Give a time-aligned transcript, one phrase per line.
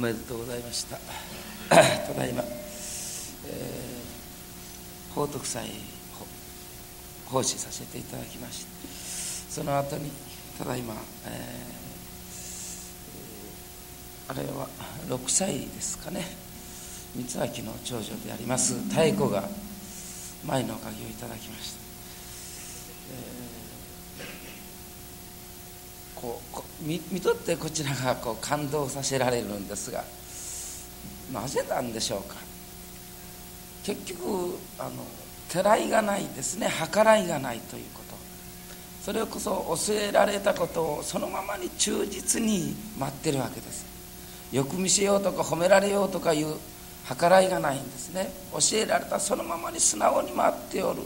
[0.00, 0.98] めでとうございました。
[1.70, 1.76] た
[2.14, 5.70] だいま、えー、報徳祭
[7.26, 8.70] 奉仕させていただきまして。
[9.50, 10.10] その後に
[10.58, 10.94] ただいま、
[11.26, 14.68] えー、あれは
[15.08, 16.50] 6歳ですかね。
[17.16, 19.48] 三明の長女であります妙子が
[20.46, 21.80] 前のおかげをいただきました、
[23.10, 23.59] えー、
[26.20, 30.04] こう見見とってこちらがこう感動させられるんですが
[31.32, 32.36] なぜなんでしょうか？
[33.84, 34.90] 結局あの
[35.48, 36.68] てらいがないですね。
[36.92, 38.16] 計らいがないということ。
[39.02, 43.86] それこそ教えられたことをそのままに忠実に待ってるわけです。
[44.52, 46.54] よく見せようとか褒められようとかいう
[47.18, 48.30] 計らいがないんですね。
[48.52, 51.02] 教えられたそのままに素直に待っておる。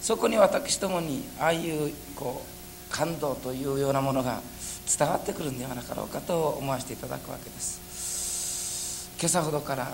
[0.00, 2.53] そこに私どもにああいうこう
[2.94, 4.40] 感動というようなものが
[4.86, 9.10] 伝わってくるんではなかろうかと思わせていただくわけです。
[9.18, 9.92] 今朝ほどから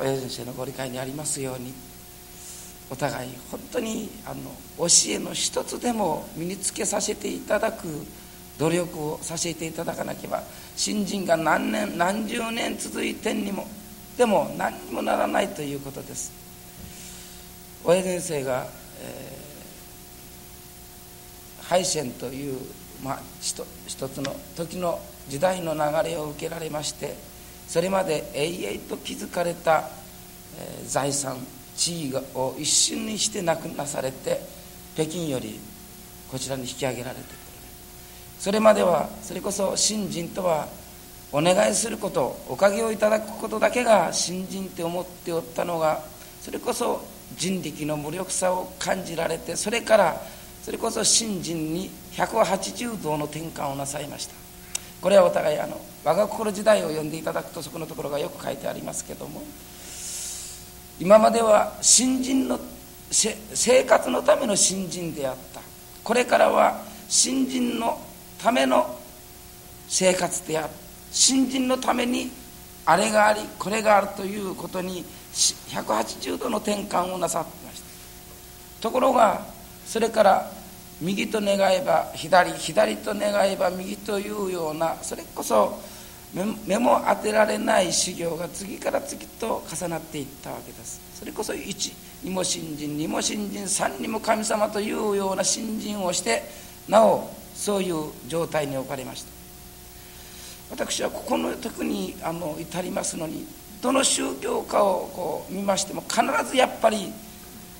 [0.00, 1.74] 親先生のご理解にありますように
[2.90, 7.86] お互い本当にあの教えの一つでも身につけさせていただく
[8.58, 10.42] 努力をさせていただかなければ
[10.76, 13.66] 新人が何年何十年続いてんにも
[14.16, 16.32] でも何にもならないということです。
[17.84, 18.66] 親先生が、
[19.00, 19.41] えー、
[21.72, 22.60] 敗戦という
[23.02, 23.64] まあ、一
[24.08, 27.16] つの時の時代の流れを受けられまして
[27.66, 29.88] それまで永遠と築かれた、
[30.56, 31.36] えー、財産
[31.74, 34.40] 地位を一瞬にしてなくなされて
[34.94, 35.58] 北京より
[36.30, 37.36] こちらに引き上げられてくる。
[38.38, 40.68] それまではそれこそ信心とは
[41.32, 46.02] お願いすることおかげをいただくことだけが信心って思っておったのが
[46.40, 47.04] それこそ
[47.36, 50.22] 人力の無力さを感じられてそれから
[50.62, 54.34] それこそ信心に180度の転換をなさいました。
[55.00, 59.42] これはお互いあの我が心時代を読んでいただくとそこのところがよく書いてありますけども
[61.00, 62.60] 今までは新人の
[63.10, 65.60] 生活のための新人であった。
[66.04, 68.00] これからは新人の
[68.38, 68.98] ための
[69.88, 70.68] 生活である
[71.10, 72.30] 新人のために
[72.86, 75.04] あれがありこれがあるということに
[75.34, 78.82] 180度の転換をなさってました。
[78.82, 79.51] ところが
[79.86, 80.50] それから
[81.00, 85.80] 右と願えば左左と願えば右というようなそれこそ
[86.66, 91.00] 目も当てられない修行が次から次と重なっていったわけです。
[91.18, 96.42] それこそ1にも信心2も信心3にも神様というような信心をして
[96.88, 99.32] なおそういう状態に置かれました。
[100.70, 103.46] 私はここの時にあの至りますのに
[103.82, 107.12] どの宗教家をこう見ましても必ずやっぱり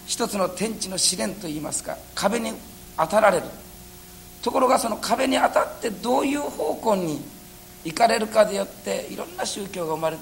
[0.07, 2.53] 一つの天地の試練といいますか壁に
[2.97, 3.45] 当たられる。
[4.43, 7.21] ところがその壁に当たってどういう方向に
[7.85, 10.17] 行かれるかでよっていろんな宗教が生まれ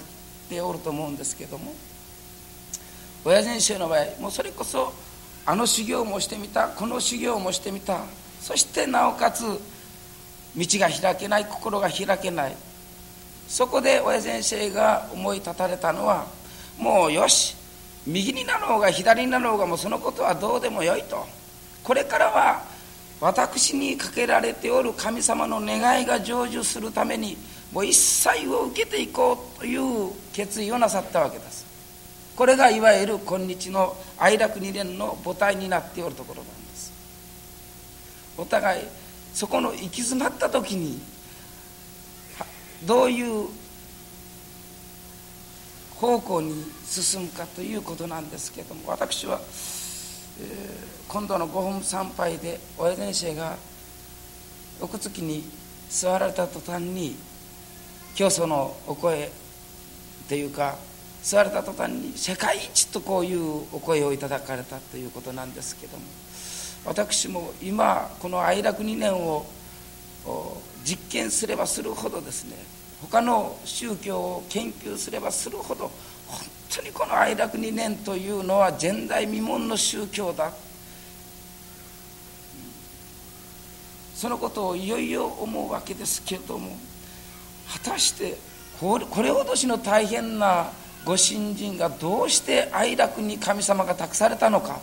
[0.49, 1.73] ておると思うんですけども
[3.25, 4.93] 親先生の場合もうそれこそ
[5.47, 8.01] あの修行もしてみたこの修行もしてみた
[8.41, 9.59] そしてなおかつ道
[10.57, 12.57] が開けない心が開けない。
[13.51, 16.25] そこで親先生が思い立たれたのは
[16.79, 17.57] もうよし
[18.07, 21.27] 右になろうが左になろうがもうそのことはどうでもよいと。
[21.85, 22.65] これからは
[23.21, 27.37] 私にかけられておる神様の願いが成就するために
[27.73, 31.67] もう一切を受けていこうという決意をなさったわけです。
[32.35, 36.93] これがいわゆる今日の哀楽二連の母体になっておるところなんです。
[38.39, 38.85] お互い
[39.35, 41.01] そこの行き詰まった時に
[42.87, 43.49] どういう
[46.01, 49.39] 方向に進むかということなんですけども私は、
[50.41, 53.57] えー、今度の五本参拝で親先生が
[54.81, 55.45] 奥月に
[55.91, 57.17] 座られた途端に
[58.15, 59.31] 教祖のお声
[60.27, 60.77] というか
[61.23, 66.05] 座れた途端に世界一とこういうお声をいただかれたということなんですけども
[66.87, 69.45] 私も今この哀楽2年を
[70.83, 75.91] 実験すればするほどですね他の宗教を研究すればするほど
[76.27, 76.41] 本
[76.77, 80.53] 当にこの哀楽二年というのは前代未聞の宗教だ。
[84.15, 86.77] そのことをいよいよ思うわけですけれども
[87.73, 88.37] 果たして
[88.79, 90.71] これほどしの大変な
[91.07, 94.79] ご新人がどうして哀楽に神様が託されたのか。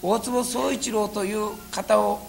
[0.00, 2.20] 大坪宗一郎という方を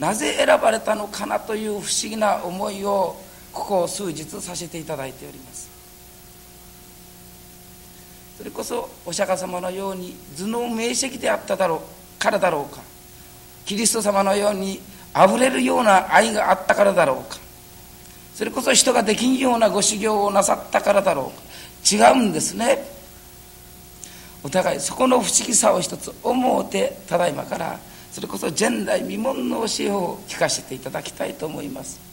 [0.00, 3.16] なぜ選ばれたのかなという不思議な思いを
[3.52, 5.70] ここ数日させていただいております。
[8.38, 12.82] それこそお釈迦様のように頭脳明晰であっただろうからだろうか。
[13.64, 14.80] キリスト様のように
[15.12, 17.38] あふれるような愛があったからだろうか。
[18.34, 21.42] それこそ人ができんようなご修行をなさったからだろうか。
[21.84, 22.82] 違うんですね。
[24.42, 27.78] お互いそこの不思議さを一つ思うてただいまから
[28.10, 32.11] それこそ前代未聞の教えを聞かせていただきたいと思います。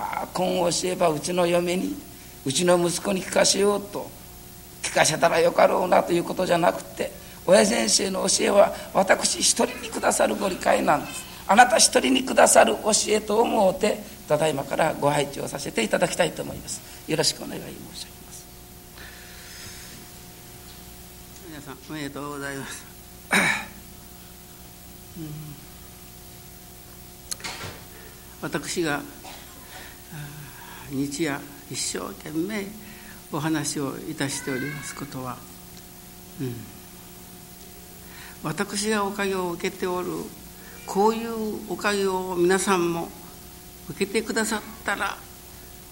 [0.00, 1.94] ああ今教えばうちの嫁に
[2.46, 4.10] うちの息子に聞かせようと
[4.82, 7.12] 聞かせたらよかろうなということじゃなくて
[7.46, 11.28] 親先生の教えは私一人にくださるご理解なんです。
[11.46, 13.98] あなた一人にくださる教えと思うて
[14.28, 16.80] ただいまからご配置をさせていただきたいと思います。
[17.10, 17.94] よろしくお願い申し上げま
[18.32, 18.46] す。
[21.48, 22.84] 皆さんおめでとうございます。
[28.40, 29.02] 私が
[30.90, 31.40] 日夜
[31.70, 32.66] 一生懸命
[33.32, 35.36] お話をいたしておりますことは、
[36.40, 36.54] うん、
[38.42, 40.08] 私がおかげを受けておる
[40.86, 43.08] こういうおかげを皆さんも
[43.88, 45.16] 受けてくださったら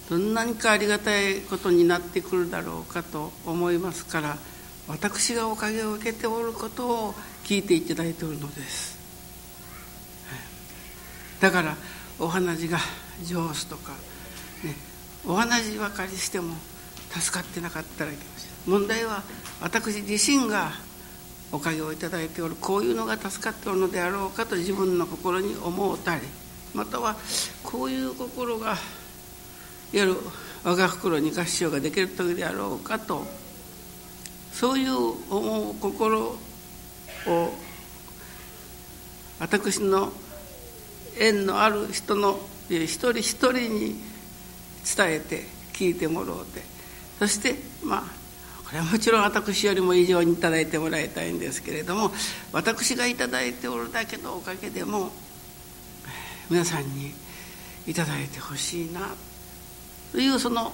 [0.09, 4.39] どんなにかありがたいことになってくるだろうかと思いますから
[4.89, 8.99] 私がおかげを受けておることを聞いていただいておるのです。
[11.41, 11.77] だから
[12.19, 12.79] お話が
[13.25, 13.93] 上手とか、
[14.65, 14.75] ね、
[15.29, 16.55] お話ばかりしても
[17.11, 18.51] 助かってなかったらいけません。
[18.67, 19.23] 問題は
[19.61, 20.73] 私自身が
[21.53, 22.57] おかげをいただいておる。
[22.59, 26.23] こういうのが助かっておるのであろうかと自分の心に思うたり。
[26.75, 27.15] または
[27.63, 28.77] こういう心がいわ
[29.93, 30.17] ゆる
[30.65, 33.27] 我が心に合唱ができる時であろうかと。
[34.53, 34.95] そういう
[35.31, 36.21] 思う心
[37.27, 37.55] を
[39.39, 40.11] 私の
[41.19, 42.41] 縁のある人の
[42.71, 44.08] 一人一人に
[44.97, 46.63] 伝えて聞いてもらおうて。
[47.19, 48.03] そしてまあ
[48.65, 52.13] これはもちろん私よりも以上に頂いてもらいたいんですけれども
[52.53, 55.11] 私が頂いておるだけのおかげでも
[56.51, 57.13] 皆さんに
[57.87, 59.01] 頂いてほしいな
[60.13, 60.73] というその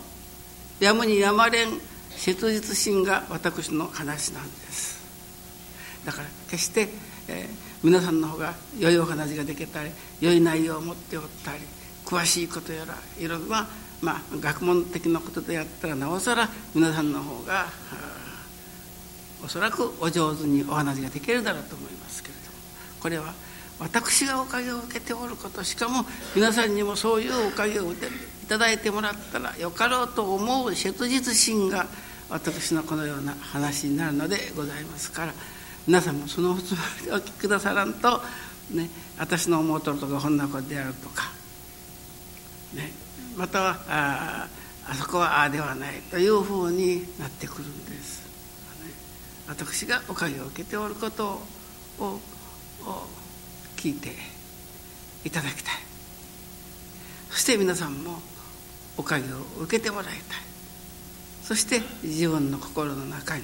[0.81, 4.95] やむにやまれん切実心が私の話なんです。
[6.05, 6.89] だから決して、
[7.29, 11.59] えー皆さんの方が良いお話ができたり良い内容を持っておったり
[12.07, 13.69] 詳しいことやらいろんな、
[14.03, 17.67] まあ、学問的なことであったらなおさら皆さんの方が
[19.43, 22.47] おそらくお上手にお話ができるだろうと思いますけれども
[23.01, 23.35] これは
[23.79, 26.05] 私がおかげを受けておることしかも
[26.35, 27.97] 皆さんにもそういうおかげをい
[28.49, 31.87] ただいてもらったらよかろうと思う切実心が
[32.31, 35.33] 私のこのような話になるのでございますから。
[35.87, 38.23] 皆さんもそのおつもりでお聞きくださらんと、
[38.71, 38.89] ね、
[39.19, 41.25] 私の思うとるとかこんなことであるとか、
[42.75, 42.91] ね、
[43.37, 44.49] またはあ
[44.89, 48.25] あそこはああではないというふうになってくるんです。
[49.47, 51.43] 私がおかげを受けておること
[51.99, 52.21] をを
[53.77, 54.11] 聞いて
[55.25, 55.75] いただきたい。
[57.31, 58.21] そして皆さんも
[58.97, 60.19] おかげを受けてもらいたい。
[61.43, 63.43] そして自分の心の中に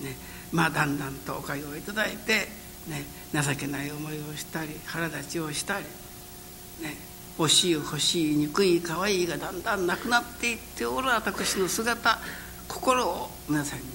[0.00, 0.16] ね
[0.52, 2.46] まあ、だんだんとおかげをいただいて、
[2.86, 5.84] ね、情けない思いをしたり腹立ちをしたり、
[6.80, 6.94] ね、
[7.38, 12.18] 欲しい欲しい憎い可愛いがだんだんなくなっていっておる私の姿
[12.68, 13.86] 心を皆さんに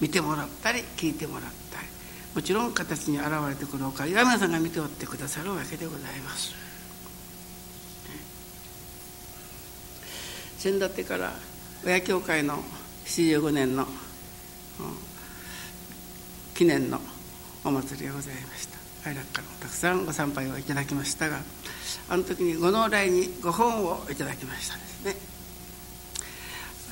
[0.00, 1.86] 見てもらったり聞いてもらったり
[2.34, 6.66] もちろん形に現れてくるおかげが皆さんが見ておってくださるわけでございます。
[10.58, 11.32] 先だってから
[11.84, 12.58] 親教会の
[13.04, 13.86] 75年の、
[16.54, 16.98] 記念の
[17.64, 21.40] お祭りがございました愛楽からもたくさんご参拝をいただきましたが
[22.08, 25.16] あの時にご納来にご本をいただきましたですね、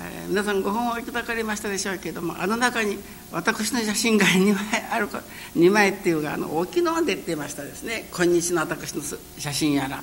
[0.02, 2.98] えー、皆さんご本をいただかれましたでしょうけれどもあの中に
[3.32, 8.08] 私の写真が2枚ある2 枚っていうかあの大きいのが出てましたですね。
[8.12, 9.02] 今日の私の
[9.38, 10.02] 写真やら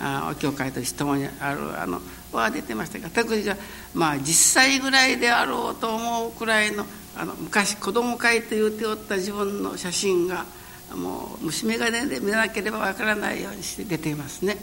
[0.00, 2.00] あお教会として共にあるあの
[2.32, 3.56] は出てましたが私が
[3.94, 6.86] まあ10歳ぐらいであろうと思うくらいの
[7.16, 10.44] あの昔子供会と言うておった自分の写真が
[10.94, 14.52] もう虫眼鏡で見なければわからないようにして出ていますね。
[14.52, 14.60] はい、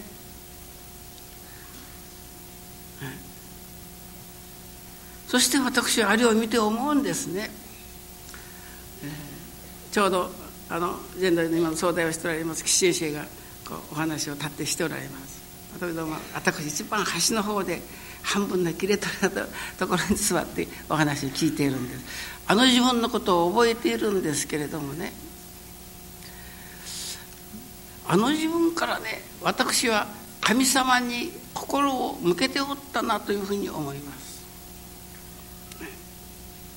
[5.28, 7.50] そして私はあれを見て思うんですね。
[9.04, 10.32] えー、ちょうど
[10.70, 13.26] あの現代の今の総代をしておられます岸先生が
[13.68, 15.36] こうお話を立ってしておられます。
[15.80, 17.82] だけども私一番端の方で
[18.24, 19.08] 半分の切れた
[19.78, 22.06] ところに座ってお話を聞いているんです
[22.48, 25.14] あの自分のことを覚えているんですけれどもね
[28.08, 30.08] あの自分からね私は
[30.42, 34.26] 神様に心を向けておったなというふうに思います。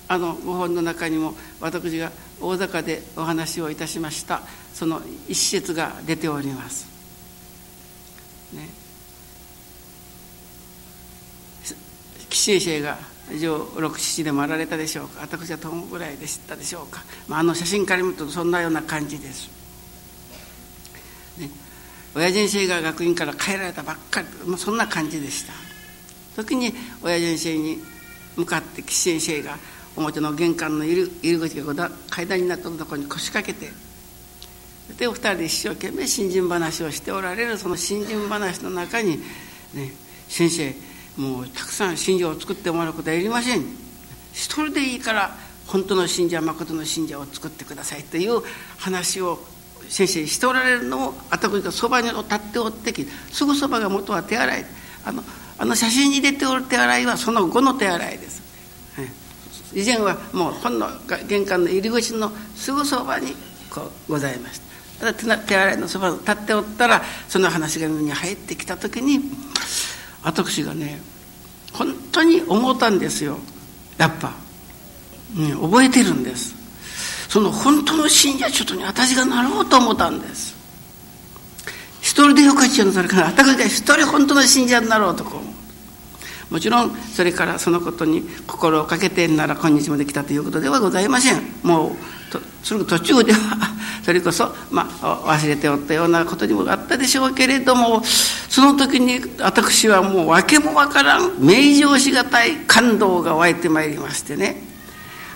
[0.09, 4.41] あのご本の中にも私が大阪でお話をいたしました
[4.73, 6.89] その一節が出ております、
[8.55, 8.69] ね、
[12.31, 12.97] 岸先生が
[13.31, 15.21] 1617でもあられたでしょうか。
[15.21, 19.51] 私は友ぐらいで知ったでしょうか、まあ、あの写真から見るとそんなような感じです、
[22.15, 25.53] 親父先生が学院から帰られたばっかり、まあ、そんな感じでした。
[26.37, 26.73] 時に
[27.03, 27.79] 親父先生に
[28.37, 29.57] 向かって岸先生が
[29.97, 33.73] 表の玄関の入り口が階段になったところに腰掛けて
[34.97, 39.19] でお二人で一生懸命新人話をしておられるその新人話の中に、
[39.75, 39.93] ね、
[40.29, 40.75] 先生
[41.17, 43.63] もうたくさん信者を作ってもらうことはいりません。
[44.33, 45.37] 一人でいいから
[45.67, 48.41] 本当の信者誠の信者を作ってくださいという
[48.79, 49.41] 話を
[49.89, 54.65] 先生しておられるのを私がそばに立っておってきすぐそばが元は手洗い。
[55.05, 55.23] あの
[55.61, 58.43] あの写真に出ておる手洗いはその後の手洗いです、
[59.75, 60.87] 以前はもう本の
[61.27, 63.35] 玄関の入り口のすぐそばに
[63.69, 64.61] こうございまし
[65.01, 65.13] た。
[65.13, 69.21] ただ手洗いのそばに立っておったらその話が耳に入ってきた時に
[70.23, 71.01] 私がね
[71.73, 73.39] 本当に思ったんですよ。
[73.97, 74.35] やっぱ、
[75.35, 76.55] ね、覚えてるんです。
[77.29, 80.57] その本当の信者ちょっとに私がなろうと思ったんです。
[82.01, 85.41] 一人でよかっちゃうのそれから私が一人本当の信者になろうとこ
[86.51, 91.43] うもちろんそれからそのことに心をかけてんなら今日まで来たということではございません。
[91.63, 91.91] もう
[92.63, 93.39] その途中では
[94.05, 98.03] それこそ、まあ、忘れておったようなことにもあったでしょうけれども
[98.49, 104.63] その時に私はもう訳もわからん名状しがたい感動が湧いてまいりましてね。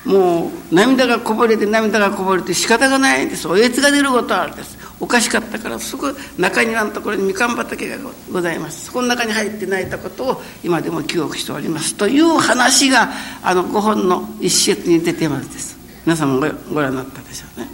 [0.05, 3.47] もう涙がこぼれて涙がこぼれて仕方がないです。
[3.47, 4.77] おえつが出ることあるんです。
[4.99, 7.97] おかしかったからすぐ中庭のところにみかん畑が
[8.33, 8.87] ございます。
[8.87, 11.95] そこの中に入って泣いたことを今でも記憶しております。
[11.95, 13.11] という話が
[13.43, 15.79] あの5本の一節に出てますです。
[16.05, 16.41] 皆さんも
[16.73, 17.69] ご覧になったでしょうね。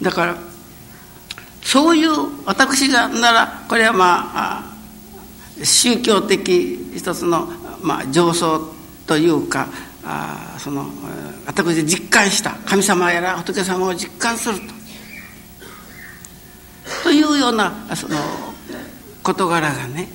[0.00, 0.36] だから
[1.62, 2.10] そういう
[2.44, 4.72] 私がならこれはまあ
[5.64, 7.48] 宗教的一つの、
[7.80, 8.72] まあ、上層
[9.06, 9.68] というか
[10.04, 10.86] あその
[11.46, 14.82] 私で実感した神様やら仏様を実感すると。
[17.04, 18.16] というようなその
[19.22, 20.08] 事柄がね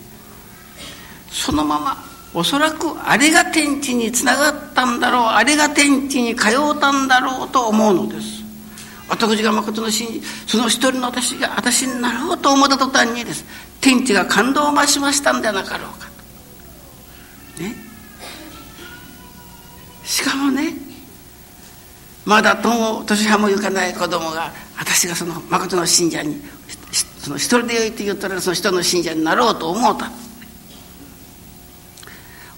[1.29, 2.03] そのまま
[2.33, 8.43] おそらくあれが天地につながったんだろうあれが天地に通うたんだろうと思うのです。
[9.09, 13.45] 私が誠の信じその一人の私が私になろうと思った途端にです。
[13.79, 16.07] 天地が感動を増しましたんではなかろうか。
[17.55, 17.86] とね。
[20.07, 20.73] しかもね
[22.25, 26.41] まだとも年派も行かない子供が私がその誠の信者に
[27.19, 30.09] その一人でよいと言ったらその人の信者になろうと思うた。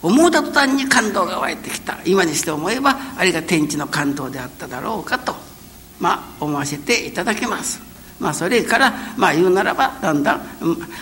[0.02, 1.98] 思うた途端に感動が湧いてきた。
[2.06, 5.36] 今にして思えばあれが天地の感動であっただろうかと
[6.00, 7.82] まあ思わせていただけます。
[8.20, 10.42] まあそれからまあ言うならばだんだん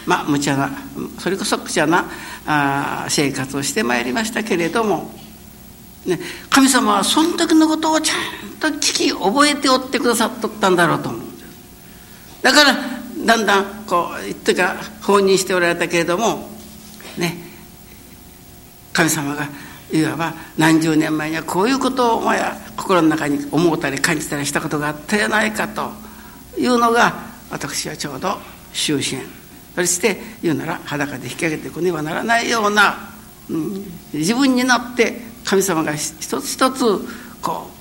[0.05, 0.71] まあ無茶な
[1.19, 2.05] それこそ無茶な
[2.45, 5.11] あ生活をしてまいりましたけれども、
[6.07, 8.15] ね、神様はその時のことをちゃ
[8.69, 12.77] んと聞き覚えておってくださっとったんだろうと思うんですだから
[13.25, 16.49] だんだんこうというか放任しておられたけれども
[17.17, 17.35] ね
[18.93, 19.49] 神様が
[19.91, 25.91] いわば何十年前にはこういうことをお前は心の中に思うたり感じたりしたことがあったやないかと
[26.57, 27.13] いうのが
[27.51, 28.37] 私はちょうど
[28.73, 29.17] 終身。
[29.75, 32.97] そして言うなら裸で引き上げてくにはならないような、
[33.47, 36.83] うん、自分になって神様が一つ一つ
[37.41, 37.71] こ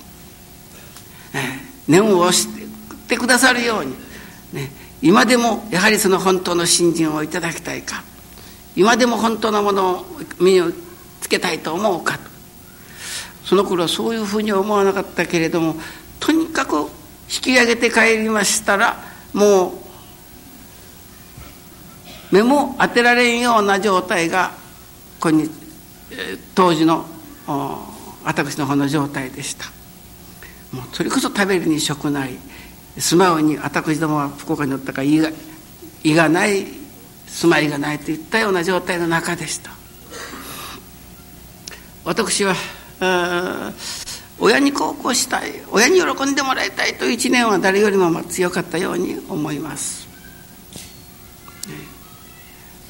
[1.33, 2.47] う、えー、念を押し
[3.09, 3.91] てくださるように、
[4.53, 4.71] ね、
[5.01, 8.03] 今でもやはりその本当の信心をいただきたいか
[8.77, 10.05] 今でも本当のものを
[10.39, 10.73] 身に
[11.19, 12.17] つけたいと思うか
[13.43, 15.75] その頃はそういうふうに思わなかったけれども
[16.21, 18.97] とにかく引き上げて帰りましたら
[19.33, 19.73] も
[22.31, 24.53] う目も当てられんような状態が
[25.19, 25.49] こに
[26.55, 27.05] 当時の
[27.47, 29.65] 私の方の状態でした。
[30.71, 32.37] もうそれこそ食べるに食なり
[32.97, 35.31] 住まうに私どもは福岡におったから胃が
[36.03, 36.67] 胃がない
[37.27, 39.71] 住まいがないといったような状態の中でした。
[42.03, 42.55] 私は
[44.39, 45.51] 親に孝行したい。
[45.71, 50.07] 親に喜んでもらいたいという一年は誰よりも強かったように思います。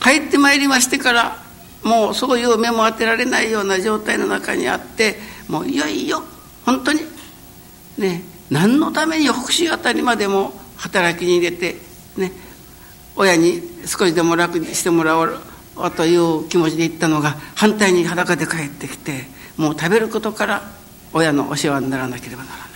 [0.02, 1.47] 帰ってまいりましてから
[1.88, 5.16] もうそういう目も当てられないような状態の中にあって
[5.48, 6.22] もういよいよ
[6.66, 7.02] 本当に
[7.98, 11.76] ね何のために北市あたりまでも働きに入れて
[12.18, 12.32] ね
[13.16, 15.40] 親に少しでも楽にしてもらおう
[15.96, 19.24] という気持ちで行ったのが反対に裸で帰ってきて
[19.56, 20.62] もう食べることから
[21.14, 22.68] 親のお世話にならなければならない。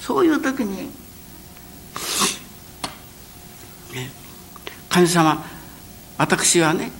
[0.00, 0.76] そういう時に
[3.94, 4.10] ね
[4.88, 5.44] 神様
[6.16, 6.90] 私はね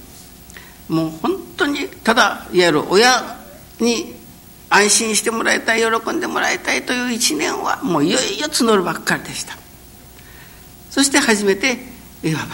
[0.88, 3.38] もう本当にただいわゆる親
[3.80, 4.14] に
[4.70, 9.56] 安心してもらいたい喜んでもらいたいという一年はもういよいよ募るばっかりでした。
[10.90, 11.78] そして初めて
[12.22, 12.46] いわば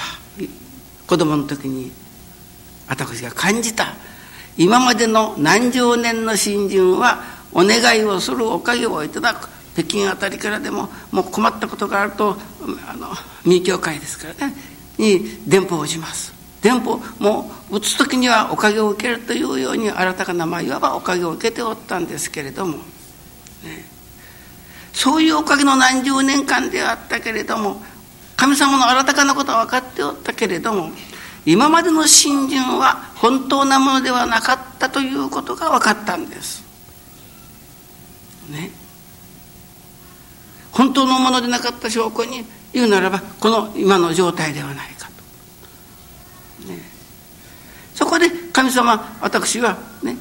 [1.07, 1.93] 子供の時に
[2.89, 3.95] 私が感じた
[4.57, 7.23] 今までの何十年の新人は
[7.53, 12.37] お願いをするおかげをいただく北京あたりからでももう困ったことがあると
[12.89, 13.09] あの
[13.45, 14.55] 民教会ですからね
[14.99, 16.34] に電報を打ちます。
[16.65, 22.83] 電報もう打つ時にはおかげを受けるというように新たかなまあいわばおかげを受けておったんですけれども、ね、
[24.95, 27.83] そういうおかげの何十年間であったけれども
[28.37, 30.91] 神様の新たかなことは分かっておったけれども
[31.45, 36.65] 今までの信心は本当なものではなかったということが分かったんです。
[38.49, 38.71] ね。
[40.73, 45.04] 本当のものでなかった証拠に言うならばこの今の状態ではないか。
[47.95, 50.17] そこで神様私はね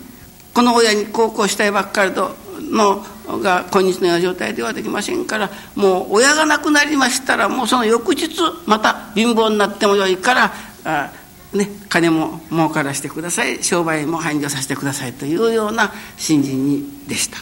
[0.53, 3.03] この親に孝行したいばっかりとの
[3.42, 8.30] が今日のような状態ではできませんからもう親が亡くなりましたらもうその翌日
[8.65, 10.53] また貧乏になってもよいから
[10.86, 11.12] あ
[11.53, 17.38] ね、金も儲からしてください商売も繁盛させてくださいというような信心にでした。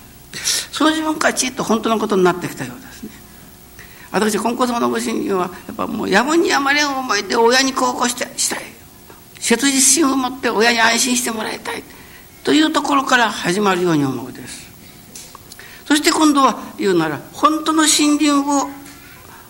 [0.72, 3.10] その自分からちっと本当のことになってきたようですね。
[4.12, 8.71] 私金光様のご信心はやっぱもうやむにやまれん思いで親に孝行してしたい。
[9.42, 11.84] 切実心を持って親に安心してもらいたい。
[12.44, 14.72] というところから始まるように思うです。
[15.86, 18.70] そして今度は言うなら本当の信心を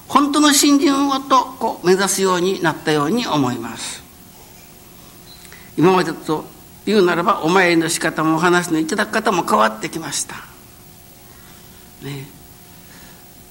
[0.08, 4.02] 本当の信心をとこう目指すようになったように思います。
[5.78, 6.46] 今までと
[6.86, 10.36] 言うならばお参りの仕方もお話のいただき方も変わってきました。
[12.02, 12.28] ね。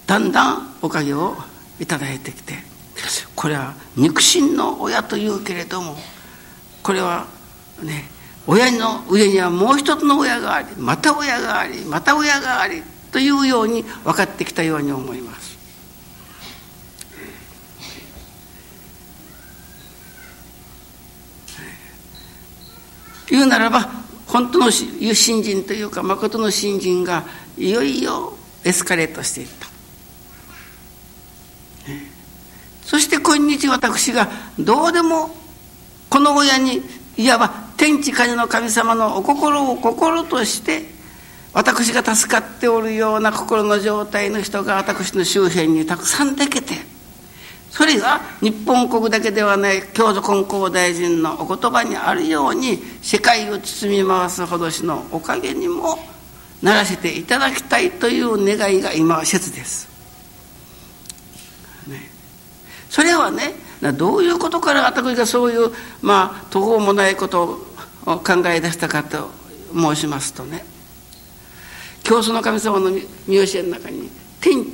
[0.07, 1.37] だんだんおかげを
[1.79, 2.55] いただいてきて
[3.37, 5.97] これは肉親の親というけれども
[6.83, 7.27] これは
[7.83, 8.05] ね
[8.47, 15.51] 親の上にはもう一つの親がありまた親がありまた親がありというように分かってきたように思います。
[23.29, 23.89] 言うならば
[24.27, 27.25] 本当の新人というか誠の新人が
[27.57, 29.67] いよいよエスカレートしていった、
[32.83, 35.35] そして今日私がどうでも
[36.11, 36.83] この親に
[37.17, 40.83] いわば天地風の神様のお心を心として
[41.55, 46.75] 私が助かっておるような心の状態の人が私の周辺にたくさんできて
[47.71, 55.99] それが日本国だけではない京都金光大臣のお言葉にあるように世界を包み回すほどしのおかげにも
[56.63, 59.89] ならせていただきたいという願いが今は説です。
[62.91, 67.61] それはねどういうことから私がそういうまあ途方もないこと
[68.05, 69.31] を考え出したかと
[69.75, 70.65] 申しますとね。
[72.03, 74.65] 教祖の神様の見教えの中に天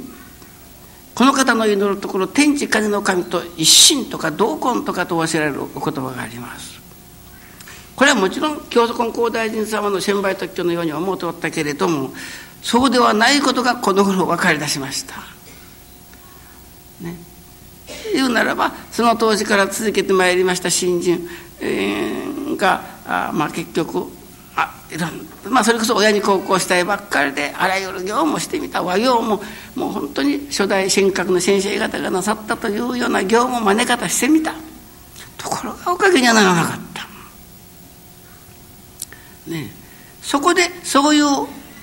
[1.14, 6.76] この方の祈るところ天地風の神と一心とか同根とかと教えられるお言葉があります。
[7.96, 12.10] これはもちろん教祖根光大臣様の専売特許のように思うておったけれども
[12.60, 15.14] そうではないことがこの頃分かり出しました。
[17.00, 17.16] ね。
[18.12, 21.28] 言うならばその当時から続けてまいりました新人、
[22.56, 24.06] があ、まあ、結局
[24.56, 29.40] あいろんまあ、それこそ親に孝行したいばっかりであらゆる行もしてみた和行も
[29.74, 34.54] もう本当に初代神格の先生方がなさったというような行も真似方してみた
[35.38, 37.06] ところがおかげにはならなかった。
[39.50, 39.70] ね、
[40.22, 41.24] そこでそういう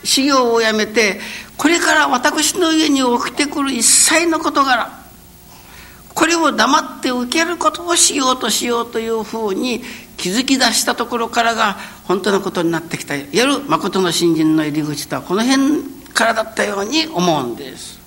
[0.03, 1.21] 修行をやめて
[1.57, 5.02] これから私の家に起きてくる一切の事柄
[6.13, 9.83] これを黙って受けることをしようとしようというふうに
[10.17, 17.99] 気づき出したところからが本当のことになってきたいわゆる誠の信心の入り口とはこの辺からだったように思うんです。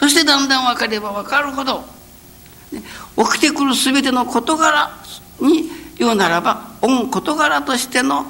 [0.00, 1.84] そしてだんだん分かれば分かるほど
[2.70, 4.90] 起きてくる全ての事柄
[5.40, 8.26] に言うならば恩事柄としての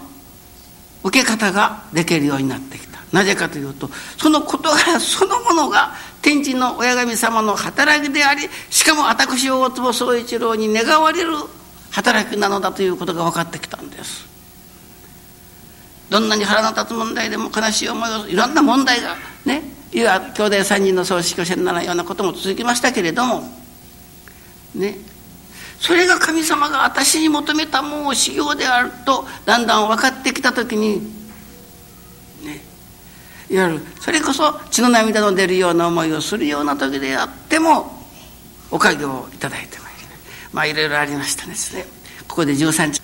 [1.04, 2.98] 受け方ができるようになってきた。
[3.12, 11.32] なぜかというとその事柄そのものが天神の親神様の働きでありしかも私大坪宗一郎に願われる
[11.90, 14.28] 働きなのだということが分かってきたんです。
[16.10, 23.42] どんなに腹の立つ問題でも悲しい思いをいろんな問題がねいわ兄弟三人の葬式をせんならようなことも続きましたけれども
[24.74, 24.96] ね
[25.78, 31.00] それが神様が私に求めたもう修行であるとだんだん分かってきた時に
[32.44, 32.62] ね
[33.50, 37.98] いわゆるそれこそ血の涙の出るような思いをするような時であっても
[38.70, 39.98] おかげをいただいてまいり
[40.52, 41.84] まあいろいろありましたですね。
[42.26, 43.00] ここで13日。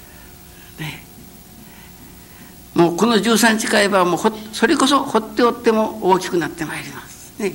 [0.79, 1.03] ね。
[2.75, 7.35] もうこの13日会はもうほそれこそ放っておっても大きくなってまいります。
[7.39, 7.53] ね。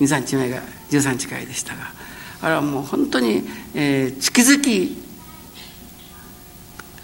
[0.00, 1.92] 23日目が13日会でしたが。
[2.40, 3.42] あれはもう本当に、
[3.74, 5.08] えー、月々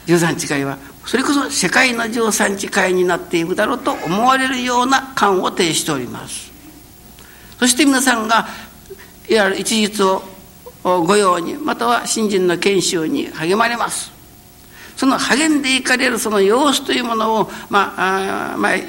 [0.07, 6.53] 13日会はそれこそ世界の13日会になっていくだろうと思われるような感を呈しております。
[7.59, 8.47] そして皆さんが
[9.29, 10.23] いわゆる一日を
[10.83, 14.13] 御用にまたは新人の研修に励まれます。
[14.97, 18.85] その励んでいかれるその様子というものを、まあ、あ毎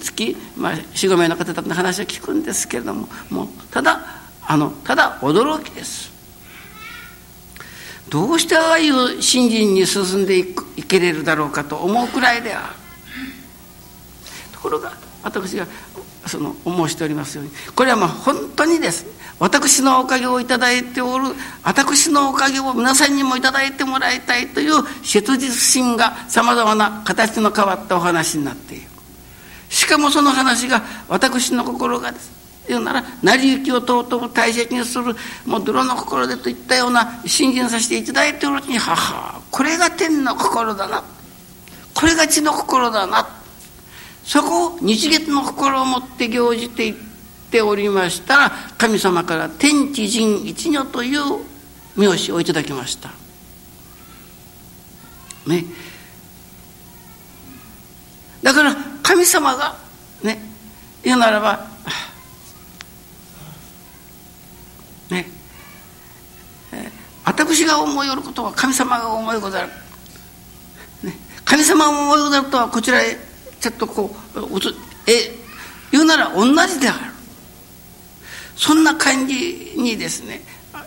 [0.00, 4.00] 月、まあ、45名の方々の話を聞くんですけれどももうただ
[4.44, 6.05] あのただ驚きです。
[8.08, 12.74] どうしてああいう信心に進んでいけれるだろうかと思うくらいである。
[14.52, 14.92] ところが
[15.22, 15.66] 私が
[16.26, 19.06] その申しておりますようにこれはまあ本当にです。
[19.38, 21.26] 私のおかげをいただいておる
[21.62, 28.88] 私のおかげを皆さんにもいただいてもらいたいという切実心がさまざまな形の変わったお話になっている。
[29.68, 32.30] しかもその話が私の心がです。
[32.68, 41.02] 言うなら成り行きを尊ぶ大切にするもう泥の心でといったような信心させていただいておるうちにははこれが天の心だな。
[41.94, 43.26] これが地の心だな。
[44.24, 46.94] そこを日月の心を持って行じていっ
[47.50, 51.20] ておりましたら神様から天地人一如という
[51.96, 53.10] 名詞をいただきました。
[55.46, 55.64] ね。
[58.42, 59.76] だから神様が
[60.22, 60.38] ね
[61.02, 61.75] 言うならば
[65.10, 65.26] ね。
[67.24, 69.68] 私が思いよることは神様が思いござる、
[71.02, 71.12] ね、
[71.44, 73.16] 神様が思いござるとはこちらへ
[73.60, 74.40] ちょっとこう
[75.10, 75.34] え
[75.90, 77.16] 言うなら同じである。
[78.56, 80.40] そんな感じにですね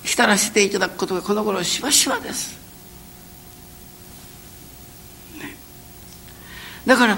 [0.04, 2.58] 浸らせていただくことがこの頃しばしばです、
[5.40, 5.56] ね、
[6.86, 7.18] だから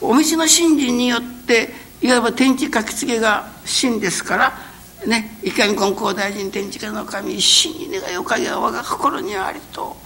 [0.00, 4.69] お道の信心によっていわば天地書き付けが真ですから
[5.06, 9.96] ね、いかに金光大臣天地家の神一心に願いおかげは我が心にありと。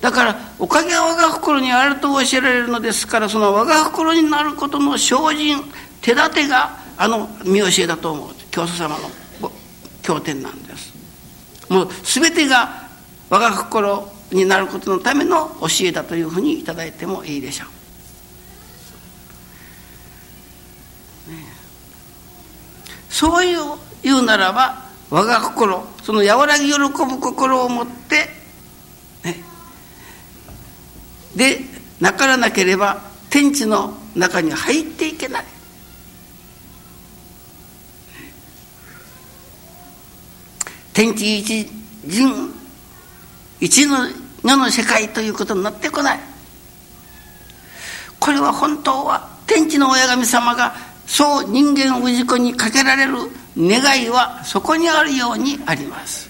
[0.00, 5.62] だからおかげは我が心にあると教えられるのですからその我が心になることの精進
[6.02, 8.30] 手立てがあの見教えだと思う。
[8.50, 9.50] 教祖様の
[10.02, 10.94] 経典なんです。
[11.68, 12.88] もう全てが
[13.28, 17.64] 我が心になることのための教えだというふうに頂いてもいいでしょ
[21.28, 21.44] う、ね、
[23.08, 23.58] そういう
[24.02, 28.28] 言うならば我が心その和らぎ喜ぶ心を持って
[29.24, 29.36] ね。
[31.34, 31.60] で
[32.00, 35.44] なからなければ天地の中に入っていけない。
[40.92, 41.70] 天地一
[42.04, 42.54] 人
[43.60, 44.08] 一の
[44.42, 46.20] 世の世界ということになってこない。
[48.18, 50.74] これは本当は天地の親神様が
[51.06, 53.12] そう人間を氏子にかけられる
[53.58, 56.28] 願いはそこにあるようにあります。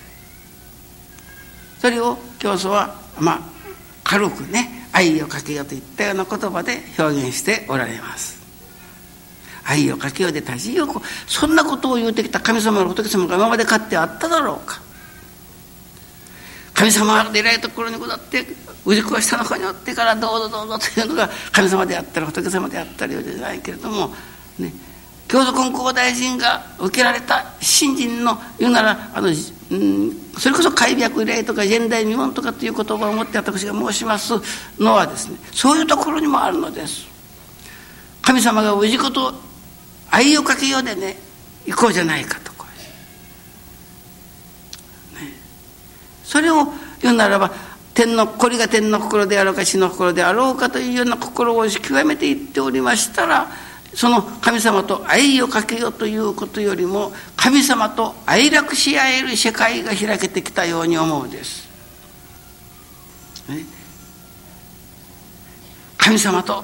[1.80, 3.40] それを教祖はまあ
[4.04, 8.36] 軽くね愛をかけようといったような言葉で表現しておられます。
[9.64, 10.86] 愛をかけようで立ちよ。
[10.86, 14.80] くそんなことを言うてきた神様の仏様が今までかってあっただろうか。
[16.72, 18.46] 神様は偉いところに下って
[18.84, 24.14] 氏子は下の方におってからどうぞどうぞというのが神様であったり仏様であったりじゃないけれども
[24.58, 24.72] ね
[25.28, 29.34] 京都金光大臣が受けられた信心の言うならあの、うん、
[30.38, 34.34] それこそ開白礼とか現代未聞とかという言葉を持って私が申します
[34.78, 37.06] のはですねそういうところにもあるのです。
[38.22, 39.32] 神様が氏子と
[40.10, 41.16] 愛をかけようでね
[41.66, 42.70] 行こうじゃないかとこね、
[46.24, 46.66] それを
[47.00, 47.52] 言うならば
[47.94, 53.48] 天のこれが天の心であろうか死の心であろうかというような心を極めていっておりましたら
[53.96, 61.66] その神様と愛をかけようということよりも神様と愛楽し合える世界が開けてきたように思うです。
[63.48, 63.64] ね、
[65.96, 66.62] 神様と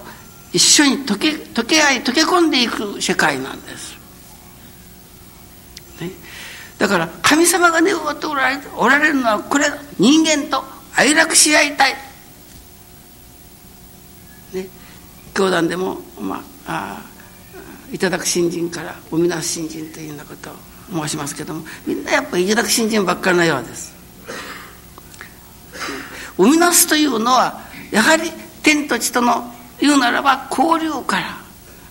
[0.53, 3.97] 一緒に溶け溶け合い溶け込んでいく世界なんです。
[6.03, 6.11] ね、
[6.77, 9.65] だから神様が願っておられおられるのはこれ
[9.99, 10.63] 人間と
[10.95, 11.95] 愛楽し合いたい。
[14.53, 14.69] ね、
[15.33, 17.12] 教団でもまああ
[17.93, 23.93] いただく新人から生み出す新人というようなことを申しますけどもみんなやっぱりいただく新人ばっかりのようです。
[26.37, 28.31] 生み出すというのはやはり
[28.63, 31.39] 天と地との言うならば交流から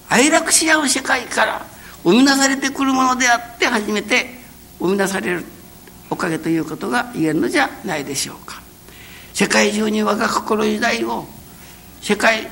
[0.10, 1.66] 愛楽し合う世界から
[2.04, 4.26] 生み出されてくるものであって初めて
[4.80, 5.46] 生み出される
[6.10, 8.62] おかげということが言えるのじゃないでしょうか。
[9.34, 11.26] 世界中に我が心時代を
[12.02, 12.48] 世界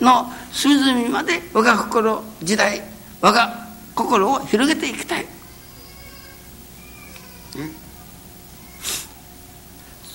[0.00, 2.82] の隅々まで我が心時代
[3.20, 5.26] 我が心を広げていきたい、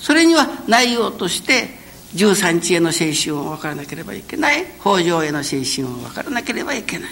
[0.00, 1.68] それには内容として
[2.14, 7.10] 13地への精神を分からなければいけない北条への精神を分からなければいけない、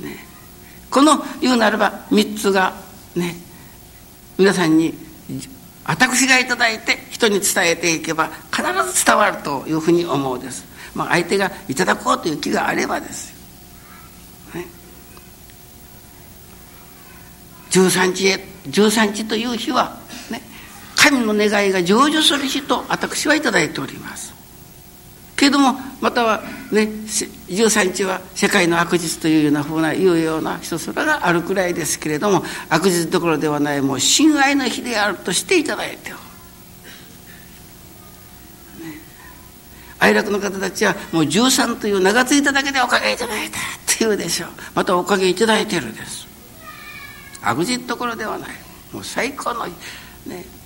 [0.00, 0.16] ね、
[0.90, 2.74] この言うならば3つが
[3.14, 3.34] ね
[4.38, 4.94] 皆さんに
[5.84, 10.64] 私がいただいて人に伝えていけば必ず伝わるというふうに思うです、
[10.94, 13.30] まあ、相手がいただこうという気があればです
[14.54, 14.66] よ、ね、
[17.70, 19.98] 13日へ13日という日は、
[20.30, 20.40] ね、
[20.96, 24.32] 神の願いが成就する日と私は頂いております。
[25.34, 36.12] けれどもまたはね13日は世界の悪日というようなふうな言うような人空があるくらいですけれども悪日どころではないもう親愛の日であるとしていただいて。
[36.12, 36.16] お
[38.80, 38.96] る、ね、
[40.00, 43.60] 愛楽の方たちはもう13という名が付いただけでおかげいただいたっ
[43.96, 44.50] ていうでしょう。
[44.74, 46.26] またおかげいただいてるです。
[47.42, 48.50] 悪日どころではない。
[48.92, 49.66] もう最高の
[50.26, 50.61] ね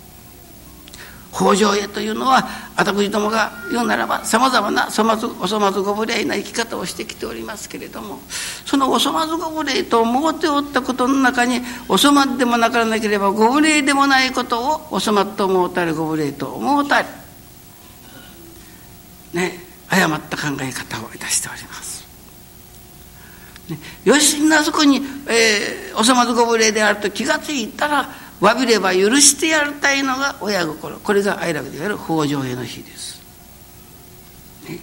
[1.36, 8.20] 北条へというのは私どもが言うならばさまざまなお粗末ご無礼な生き方をしてきておりますけれども
[8.64, 17.08] そのお粗末ご無礼と思っておったことの中にお粗末でもなからなければご無礼でもないことをお粗末と思うたりご無礼と思うたり
[19.34, 19.58] ね
[19.90, 22.06] 誤った考え方をいたしております。
[23.68, 28.08] ね、よしなそこに、えー、お粗末ご無礼であると気がついたら
[28.40, 30.98] わびれば許してやりたいのが親心。
[30.98, 33.20] これが愛楽である北条への日です、
[34.68, 34.78] ね、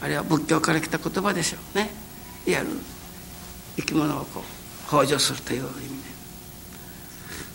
[0.00, 1.90] あれは仏教から来た言葉でしょうね。
[2.46, 2.70] いわゆる
[3.76, 6.12] 生き物をこう北条するという意味で。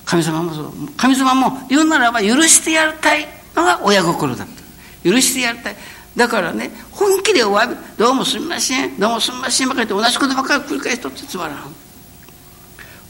[0.05, 0.73] 神様もそう。
[0.95, 5.09] 神様も言うならば許してやりたいのが親心だった。
[5.09, 5.75] 許してやりたい。
[6.17, 11.86] だからね本気でお詫びどうもすみませんどうもすみませんばかりって同じことばかり繰り返しとってつまらん。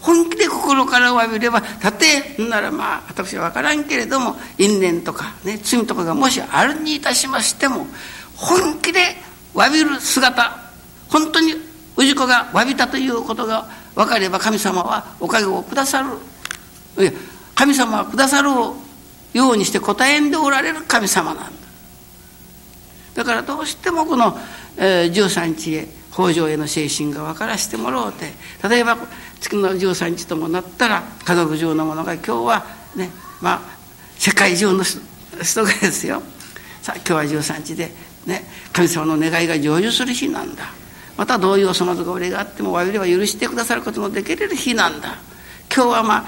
[0.07, 7.85] 本気で心から詫びればたとえならまあ私は分からんけれども因縁とかね罪とかがもしあるにいたしましても
[8.37, 8.99] 本気で
[9.53, 10.57] 詫びる姿
[11.09, 11.55] 本当に
[11.97, 16.09] 氏子が詫びたということが分かれば神様はおかげをくださる。
[17.03, 17.11] いや
[17.55, 21.51] 神様はくださるようにして答えんでおられる神様なんだ。
[23.15, 24.37] だからどうしてもこの、
[24.77, 28.33] えー、13日へ北条への精神が分からしてもらおうて
[28.67, 28.97] 例えば
[29.39, 33.61] 月の13日ともなったら家族中の者が今日はねまあ
[34.17, 36.23] 世界中の人がですよ。
[36.81, 37.91] さあ今日は13日で
[38.25, 38.41] ね
[38.73, 40.63] 神様の願いが成就する日なんだ。
[41.17, 45.19] またどういうお粗末ご礼があっても詫びれば許してくださることのできる日なんだ。
[45.73, 46.25] 今日はまあ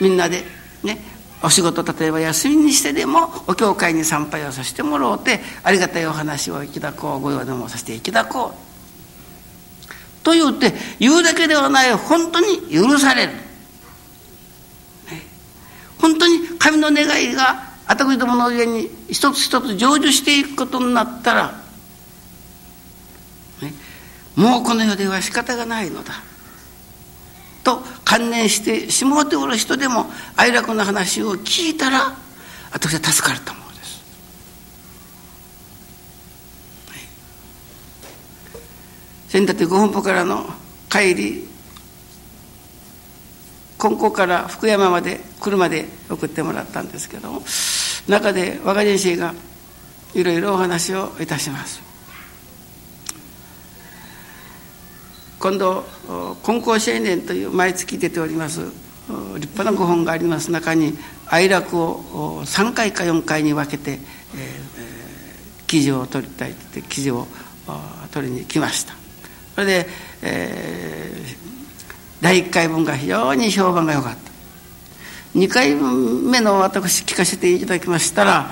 [0.00, 0.44] みんなで
[0.84, 0.98] ね
[1.42, 8.67] お仕事例えば休みにしてでもお教会に参拝をさせてもらおうてありがたいお話をいただこうご用でもさせていただこう。
[10.22, 13.32] と言って言うだけではない本当に許される、
[15.98, 21.52] 本当に神の願いが私どもの上に一つ一つ成就していくことになったら、
[23.62, 23.72] ね、
[24.36, 26.14] もうこの世では仕方がないのだ。
[27.64, 32.14] と観念してしもうておる人でも哀楽の話を聞いたら
[32.72, 33.67] 私は助かると思う。
[39.28, 40.44] 先立御本舗からの
[40.90, 41.48] 帰り
[43.78, 47.42] 金光から福山まで車で送ってもらったんですけども
[48.08, 49.34] 中で若人生が
[50.14, 51.82] いろいろお話をいたします。
[55.38, 55.84] 今度
[56.42, 58.60] 「金光青年」という毎月出ております
[59.36, 60.50] 立派なご本があります。
[60.50, 64.00] 中に哀楽を3回か4回に分けて、
[64.34, 67.28] えー、記事を取りたいって記事を
[68.10, 68.97] 取りに来ました。
[69.58, 69.86] それで、
[70.22, 71.36] えー、
[72.22, 74.20] 第1回分が非常に評判が良かった。
[75.36, 78.50] 2回目の私聞かせていただきましたら、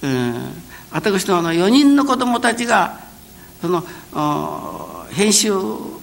[0.00, 0.52] うん、
[0.92, 3.00] 私のあの4人の子供たちが
[3.60, 3.82] その
[5.10, 5.98] 編集を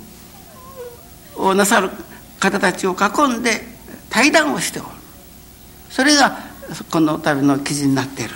[1.56, 1.90] なさる
[2.38, 3.62] 方たちを囲んで
[4.10, 4.90] 対談をしておる。
[5.90, 6.40] それが
[6.92, 8.32] この度の記事になっている。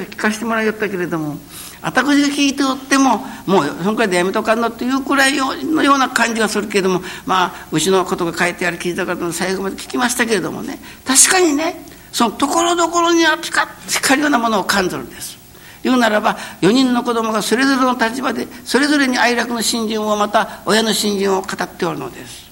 [0.00, 1.36] んです私聞かせてもらいよったけれども
[1.82, 11.76] 私が聞いておってももうそのくらいでやめとかんのっていうくらいのような感じがするけれどもまあうちのことが書いてある記事だから最後まで聞きましたけれどもね確かにね
[12.12, 15.36] そのところどころには光るようなものを感じるんです。
[15.82, 22.43] 言うならば4人の子供がそれぞれの立場でそれぞれに愛楽の信心をまた親の信心を語っておるのです。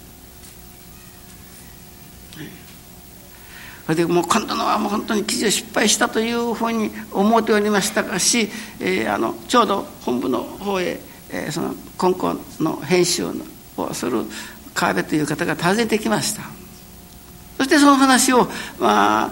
[3.93, 8.49] れでもう今度のはもう本当に記事を失敗したというふうに思っておりましたし、
[8.81, 11.01] えー、あのちょうど本部の方へ、
[11.31, 13.25] えー、その今後の編集
[13.77, 14.25] をする
[14.75, 16.43] 川辺という方が訪ねてきました。
[17.59, 18.49] そしてその話を、
[18.81, 19.31] まあ、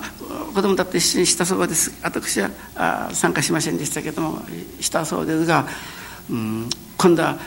[0.55, 1.93] 子供たちと一緒にしたそうです。
[2.03, 4.43] 私はあ参加しませんでしたけども
[4.81, 5.67] したそうですが、
[6.31, 7.39] うん、今度は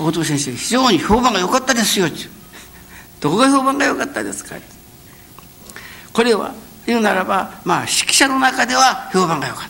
[0.00, 2.06] 大友先生非常に評判が良かったですよ
[3.20, 4.56] どこが評判が良かったですか。
[6.12, 6.54] これは
[6.86, 9.68] 言うならばまあ指揮者の中では評判が良かっ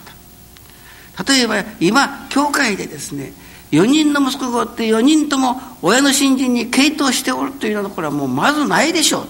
[1.15, 1.23] た。
[1.23, 3.33] 例えば今教会でですね
[3.71, 9.27] 4人の息子がおって4人とも親の信心に傾倒しておるというようなところはもうまずないでしょう。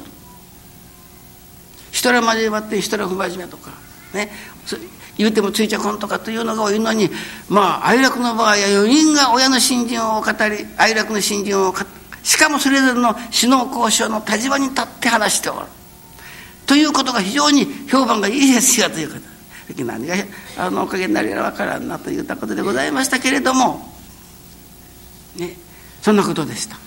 [1.91, 3.71] 一人は真面目って人は不真面目とか
[4.13, 4.31] ね
[5.17, 7.09] 言うてもついちゃこんとかというのが多いのに
[7.49, 11.73] まあ哀楽の場合は4人が親の信心を語り哀楽の信心を
[12.23, 15.65] しかもそれぞれの首脳交渉の立場に立って話しておる。
[16.65, 19.15] ということが非常に評判がいいですよというこ
[19.75, 20.15] と何が
[20.57, 23.89] あのおかげになるやら分からんなといったことでございましたけれども
[25.37, 25.55] ね
[26.01, 26.77] そんなことでした。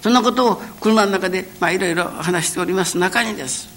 [0.00, 3.68] そんなことを車の中で、まあ、いろいろ話しております中にです。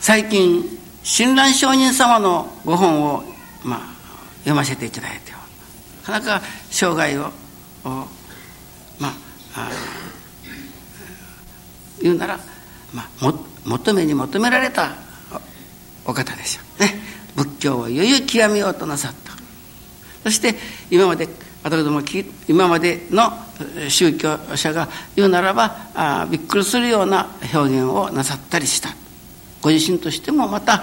[0.00, 0.62] 最近
[1.02, 3.24] 親鸞上人様のご本を、
[3.62, 3.80] まあ、
[4.38, 5.32] 読ませていただいて
[6.06, 7.30] なかなか生涯を
[12.02, 12.38] 言うなら、
[12.92, 14.96] まあ、も求めに求められた
[16.04, 16.94] お方でしょうね。
[17.36, 19.32] 仏教をいよいよ極めようとなさった。
[20.24, 20.54] そして
[20.90, 21.28] 今まで
[21.62, 22.02] 私ども
[22.46, 23.32] 今までの
[23.88, 28.90] 宗教者が言うならばあびっくりするような表現をなさったりした。
[29.62, 30.82] ご自身としてもまた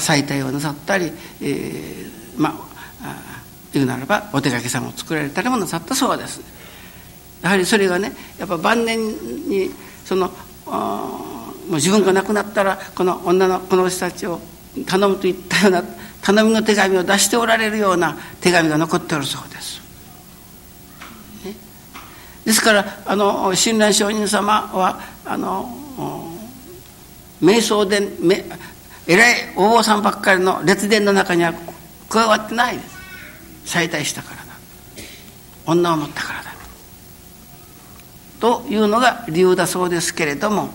[0.00, 2.58] 再退をなさったり、えー、ま
[3.02, 6.55] あ言うならばお手掛けさんを作られたりもなさったそうです。
[7.46, 8.98] やはりそれがねやっぱ晩年
[9.48, 9.70] に
[10.04, 10.28] その
[10.66, 14.40] もう自分が亡くなったらこの女のこの人たちを
[14.84, 15.84] 頼むといったような
[16.22, 19.80] 頼みの手紙を出しておられるような手紙が残っておるそうです。
[21.44, 21.54] ね、
[22.44, 25.70] ですからあの親鸞上人様はあの
[27.40, 28.08] 瞑想殿
[29.06, 31.54] 偉いお坊さんばっかりの列伝の中には
[32.08, 32.96] 加わってないです。
[33.66, 34.42] 再退したからだ。
[35.64, 36.55] 女を持ったからだ。
[38.40, 40.70] というのが理由だそうですけれども。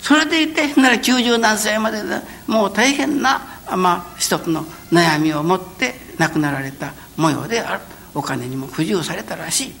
[0.00, 7.80] それでいてなら90何歳まででもう大変なまあ、一つの悩みを持って亡くなられた模様である。
[8.12, 9.74] お金にも不自由されたらしい。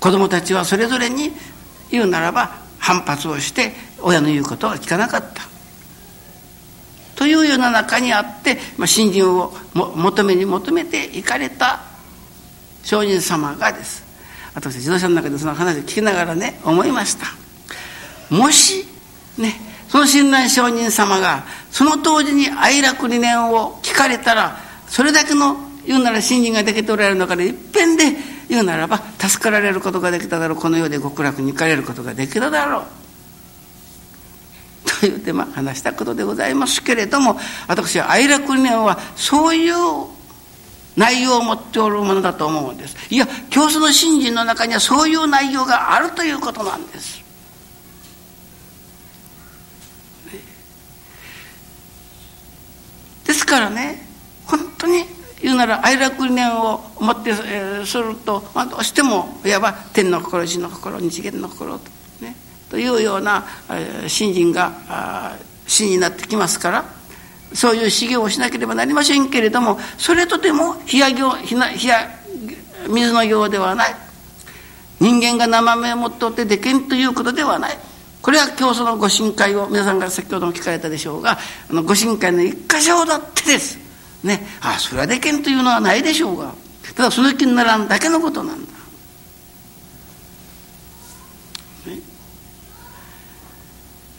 [0.00, 1.32] 子供たちはそれぞれに
[1.90, 5.42] 言うならば反発をして親の言うことが聞かなかった。
[7.16, 11.80] というような中にあって、まあ、信心を求めに求めていかれた
[12.84, 14.07] 上人様がです。
[14.58, 17.26] 私自動車の中でその話を聞きながらね思いました。
[18.34, 18.84] もし
[19.38, 19.54] ね
[19.88, 28.04] その親鸞上人様がその当時に哀楽理念を聞かれたらそれだけの言うなら信心ができておられる中でいっぺんで
[28.48, 32.82] 言うならば助かられることができただろうこの世で極楽に行かれることができただろう。
[34.84, 40.17] と言ってまあ話したことでございますけれども私は哀楽理念はそういう
[40.98, 42.96] 内容を持っておるものだと思うんです。
[43.08, 47.22] いや教祖の信心の中にはそういう内容があるということなんです。
[53.24, 54.04] ですからね
[54.46, 55.04] 本当に
[55.40, 62.34] 言うなら愛楽理念を持って、え、すると、まあ、どうしてもいわば天の心地の心日元の心と,、ね、
[62.70, 65.36] というような、え、信心が
[65.68, 66.97] 真になってきますから
[67.54, 71.42] そういう修行をしなければなりませんけれどもそれとても冷や行冷
[71.88, 72.10] や
[72.88, 73.94] 水の行ではない。
[75.00, 77.78] 人間が生目を持っておってでけんということではない。
[78.20, 81.38] これは今日そのご神会を皆さんが先ほども聞かれたでしょうが
[81.70, 83.78] あのご神会の一箇所だってです。
[84.24, 84.44] ね。
[84.60, 86.52] ああそれはでけんというのはないでしょうが。
[86.96, 88.72] ただその気にならんだけのことなんだ、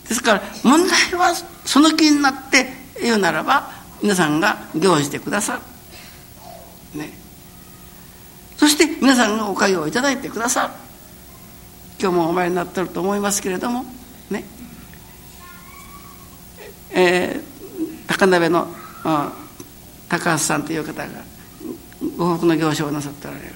[0.08, 3.70] ですから問題はその気になって言うならば
[4.02, 5.60] 皆さんが行じてくださ
[6.94, 6.98] る。
[6.98, 7.12] ね。
[8.56, 10.72] そして皆さんがおかげをいただいてくださる。
[12.00, 13.84] 今日もお前になってると思いますけれども
[14.30, 14.44] ね。
[16.92, 18.66] えー、高鍋の
[20.08, 21.08] 高橋さんという方が
[22.16, 23.54] ご福の行商をなさっておられる。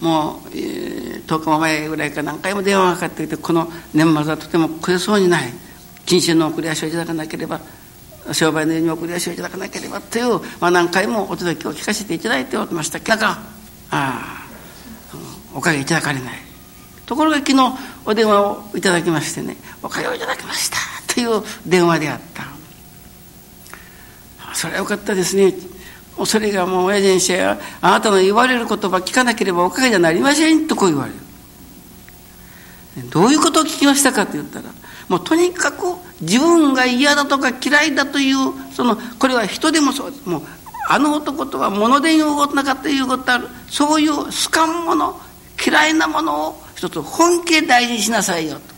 [0.00, 5.52] もう、えー、10日も前ぐらいか何回も電話がかかってきてこの年末はとても来れそうにない。
[6.06, 7.60] 金銭の送り足をいただかなければ
[8.32, 13.38] 商売のように送り足をいただかなければという、まあ、何回もお届けを聞かせていただいておりましたけどあ
[13.90, 14.44] あ
[15.54, 16.38] おかげいただかれない。
[17.06, 17.58] ところが昨日
[18.06, 20.78] お電話をいただきましてねおかげをいただきました
[21.14, 22.44] という電話であった。
[24.54, 25.54] それはよかったですね。
[26.24, 31.18] それがもう親父先生はあなたの言われる言葉聞かなければおかげじゃなりませんとこう言われる。
[33.10, 34.66] どういうことを聞きましたかって言ったら
[35.08, 35.84] もうとにかく
[36.20, 40.42] 自分が嫌だとか嫌いだというそのこれは人でもそうですもう
[40.88, 43.48] あの男とは物で言うことなかったいうことある。
[43.68, 45.18] そういう好かんもの
[45.64, 48.74] 嫌いなものを一つ本気で大事にしなさいよと。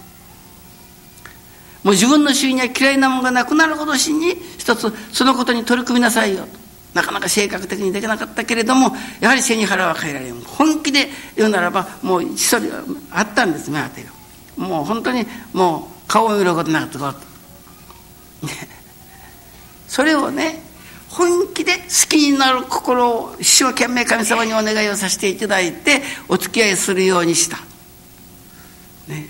[1.82, 6.66] もう自分の周囲には嫌いなものがなくなるほどしに一つそのことに取り組みなさいよと。
[6.94, 12.72] なかなか性格的にできなかったけれどもやはり背に腹は変えられる本気で言うならばもう一人
[13.10, 14.10] あったんです目当てが。
[14.56, 18.46] もう本当にもう顔を見ることなかったこと
[19.88, 20.62] それをね
[21.08, 27.58] 本気で好きになる心を一生懸命神様にお願いをさせていただいてお付き合いするようにした、
[29.06, 29.28] ね、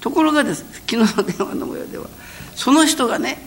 [0.00, 2.06] ところがです昨日の電話の模様では
[2.54, 3.42] その人がね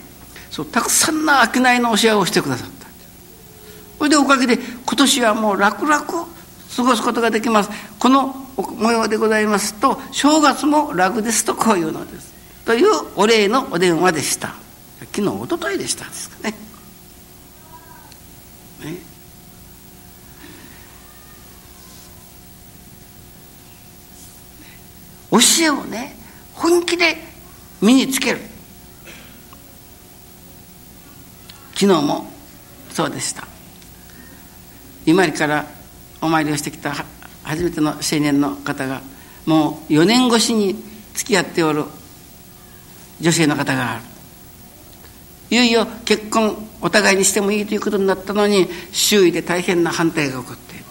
[0.50, 2.78] そうたくさんの商いのお世話をしてくださった。
[3.98, 6.28] それでおかげで今年はもう楽々
[6.76, 7.70] 過ごすことができます。
[7.98, 12.32] この模様でございますと正月も楽ですとこういうのです。
[12.64, 14.54] というお礼のお電話でした。
[15.12, 16.54] 昨日おとといでしたですかね。
[18.84, 18.96] ね。
[25.30, 26.16] 教えをね
[26.54, 27.16] 本気で
[27.80, 28.40] 身につける。
[31.74, 32.26] 昨日も
[32.90, 33.46] そうでした。
[35.06, 35.77] 今から
[36.20, 36.94] お参りをしてきた
[37.42, 39.00] 初めての青年の方が
[39.46, 40.74] もう4年越しに
[41.14, 41.84] 付き合っておる
[43.20, 44.02] 女性の方がある。
[45.50, 50.84] いよいよ結婚お互いにしてもいいということになったのに周囲で大変な反対が起こっている。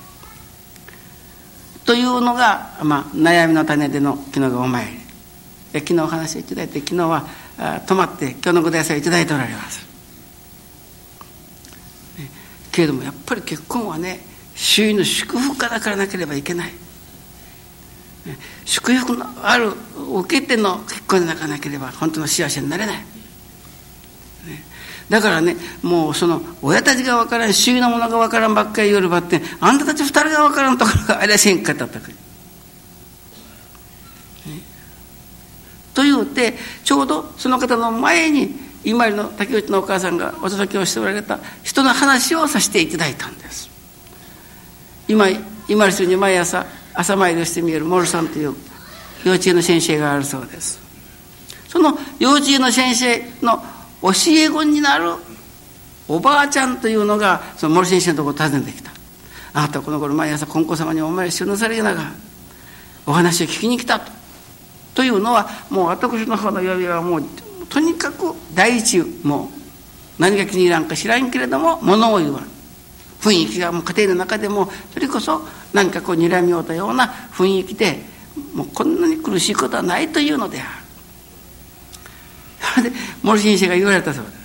[1.86, 5.08] というのが、まあ、悩みの種での昨日がお参り。
[5.80, 7.28] 昨日お話をいただいて昨日は
[7.86, 9.86] 泊まって今日のご大祭をいただいておられます。
[12.72, 14.20] けれどもやっぱり結婚はね
[14.58, 16.74] 周囲の祝福からからなければいけない。
[18.66, 23.04] 祝福のある受けての結婚でなかなければ本当の幸せになれない、ね、
[25.10, 32.16] だからねもうその親たちが分からん周囲のものが分からんばっかり言るばってあんたたち二人が分からんところがありゃせんかったとか、ね、
[35.94, 43.77] というてちょうどその方の前に今井の竹内のお母さんがお届けをしておられた人の話をさせていただいたんです。
[45.08, 45.28] 今
[45.68, 48.56] 今のに毎朝朝参りをしてみえるモルさんという
[49.24, 50.80] 幼稚園の先生があるそうです。
[51.68, 53.62] その幼稚園の先生の
[54.02, 55.12] 教え子になる
[56.08, 58.92] おばあちゃんというのがその森先生のところを訪ねてきた。
[59.54, 62.12] あなたこの頃毎朝金光様にお参りしてなされなが
[63.06, 64.12] お話を聞きに来たと。
[64.96, 67.24] というのはもう私の方の呼びはもう
[67.70, 69.50] とにかく第一も
[70.18, 72.57] う何が気に入らんか知らんけれども物を言わん。
[73.28, 75.42] 雰囲気がもう家庭の中でもそれこそ
[75.74, 78.00] 何かこう睨み合うたような雰囲気で
[78.54, 80.88] もうこんなに苦しいことはないというのである。
[82.76, 84.38] それで森先生が言われたそうです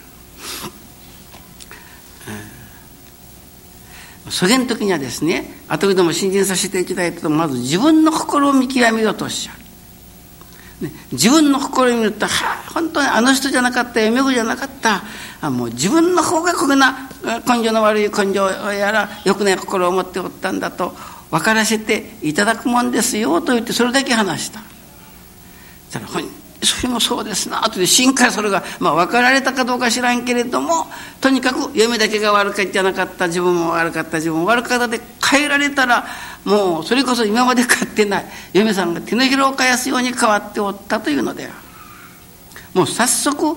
[4.30, 9.58] そげん時にはですね後でも新人させていただいたとまず自分の心を見極めようとおっしゃる、
[11.12, 15.02] 自分の心を見ると、はあ、本当にあの人じゃなかった嫁子じゃなかった。
[15.40, 17.08] あもう自分の方がこんな
[17.46, 20.94] 根性の悪い根性やらよくない心を持っておったんだと
[21.30, 24.60] 分からせていただくもんですよと言ってそれだけ話した。
[25.90, 25.98] そ
[26.62, 30.86] それもそうですな後で真からそれが、まあ、分かられたかどうか知らんけれども
[31.20, 36.06] とにかく嫁だけが悪かったじゃなかった自分も悪かった自分も悪かったで変えられたら
[36.44, 41.48] もうそれこそ今まで買ってない嫁さんが手のひらを返すように変わっておったというので
[42.74, 43.56] もう早速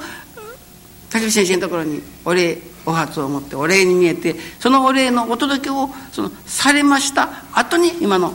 [1.09, 8.33] 竹内先生のところにお礼お初を持ってお礼に見えてそのお礼のお届けをそのされました後に今の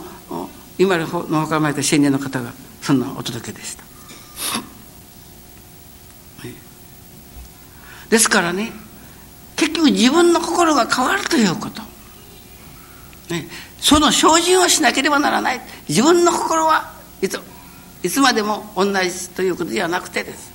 [0.77, 3.90] 今の方から生まれた青年の方がそんなお届けでした。
[8.09, 8.73] ですからね
[9.55, 11.81] 結局自分の心が変わるということ、
[13.33, 13.47] ね、
[13.79, 15.61] その精進をしなければならない。
[15.87, 17.39] 自分の心はいつ
[18.03, 20.51] いつまでも同じということではなくてです、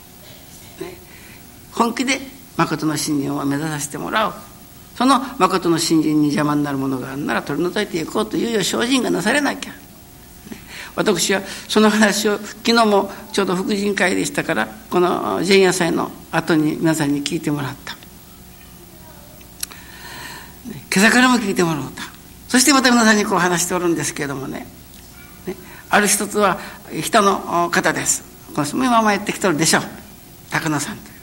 [0.80, 0.95] ね、
[1.72, 2.18] 本気で
[2.57, 4.34] 誠の信心を目指させてもらう。
[4.97, 9.72] その誠の信心に邪魔になるものがあるなら取り除いていこうというよう精進がなされなきゃ。
[10.97, 17.97] 私はその話を昨日もちょうど福神会でしたからこの前夜祭の後に皆さんに聞いてもらった。
[20.93, 22.03] 今朝からも聞いてもらった。
[22.49, 24.67] そしてまた皆さんにこう話しておるんですけれどもね。
[25.91, 26.59] ある一つは
[27.03, 28.25] 人の方です。
[28.55, 29.83] この今まやってきとるでしょう。
[30.51, 31.17] 高野さんという。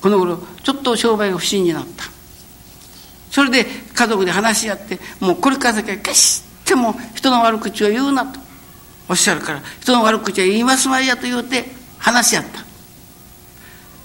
[0.00, 2.04] この頃ちょっと商売が不審になった。
[3.30, 8.47] それで家族で話し合ってもうこれから先は決しても人の悪口を言うなと。
[9.08, 11.64] おっしゃるから人の悪口は言いますまいやと言うて
[11.98, 12.64] 話し合った。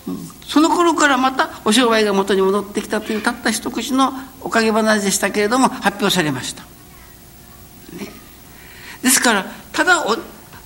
[0.08, 8.12] うんその頃からまたお商売が元に戻ってきたというたった一口のおかげ話でしたけれども発表されました、ね、
[9.02, 10.16] ですからただお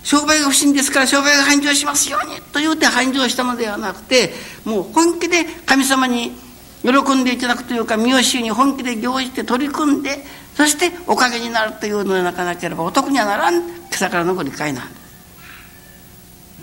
[0.03, 4.31] 商売が不審ですから商売が繁盛しますようにと言うて繁盛したのではなくて
[4.65, 6.31] もう本気で神様に
[6.81, 10.25] 喜んでいただくというか三好に本気で行じて取り組んで
[10.57, 14.95] そしておかげになるというのでなかなければお得にはならん今朝からのご理解なんで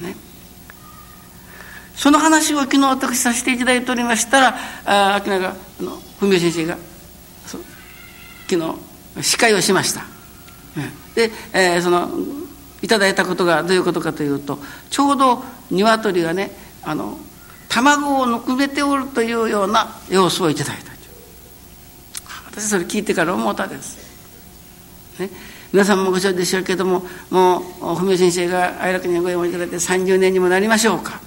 [0.01, 0.03] す。
[0.03, 0.17] ね
[1.95, 6.77] その話を昨日私させていただいておりましたらあ明らかあの文明先生が
[8.49, 10.05] 昨日司会をしました。
[11.15, 12.11] で、えー、その
[12.83, 14.59] いただいたことがどういうことかというと
[14.91, 16.51] ちょうど鶏がね
[16.83, 17.17] あの
[17.69, 20.94] 卵をぬくめておるというような様子をいただいた
[22.57, 23.99] 私それ聞いてから思ったです。
[25.19, 25.29] ね、
[25.73, 31.21] 皆さんもご承知でしょうけどももう文明先生が愛楽にご用意いただいて30年にもなりましょうか。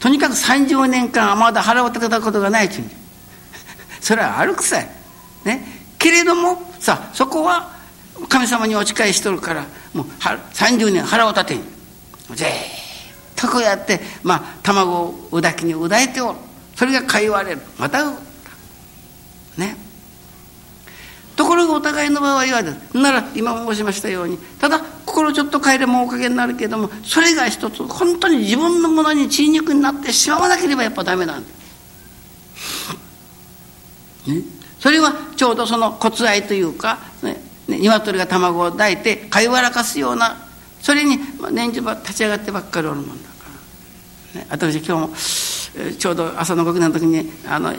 [0.00, 2.90] とにかく30年間まだ腹を立てたことがないという
[4.00, 4.88] それは歩くさい。
[5.44, 5.66] ね。
[5.98, 7.76] けれどもさそこは
[8.28, 11.62] 神様にお誓いしとるからもう30年腹を立てん。
[12.34, 16.38] ぜーっとこうやってまあ卵をうだきにうだいておる。
[16.74, 17.60] それがかいわれる。
[17.76, 18.04] また
[19.56, 19.87] ね。
[21.38, 22.62] ところがお互いの場合は
[22.92, 31.48] なら今申しましたようにただ心ちょっと変えればおかげになるけれどもそれが一つ本当に自分のものに血肉になってしまわなければやっぱダメなんだ、
[34.34, 34.42] ね、
[34.80, 40.44] それはちょうどその骨愛というか、ね、鶏が卵を抱いてかいわらかすような
[40.82, 41.18] それに
[41.52, 43.34] 年中立ち上がってばっかりおるもんだか
[44.34, 47.72] ら、ね、私今日もちょうど朝の極年の時にあの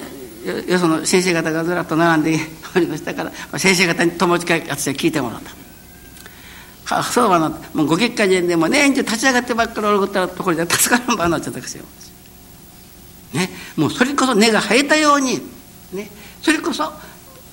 [0.45, 2.39] よその先生方がずらっと並んで
[2.75, 5.51] おりましたから先生方に友近い私は聞いてもらった。
[6.91, 11.85] あそうはなもうご結果人でも年中立ち上がってばっかりおるところで助からんばなっちゃったくせよ。
[13.31, 15.39] ね、もうそれこそ根が生えたように、
[15.93, 16.09] ね、
[16.41, 16.91] それこそ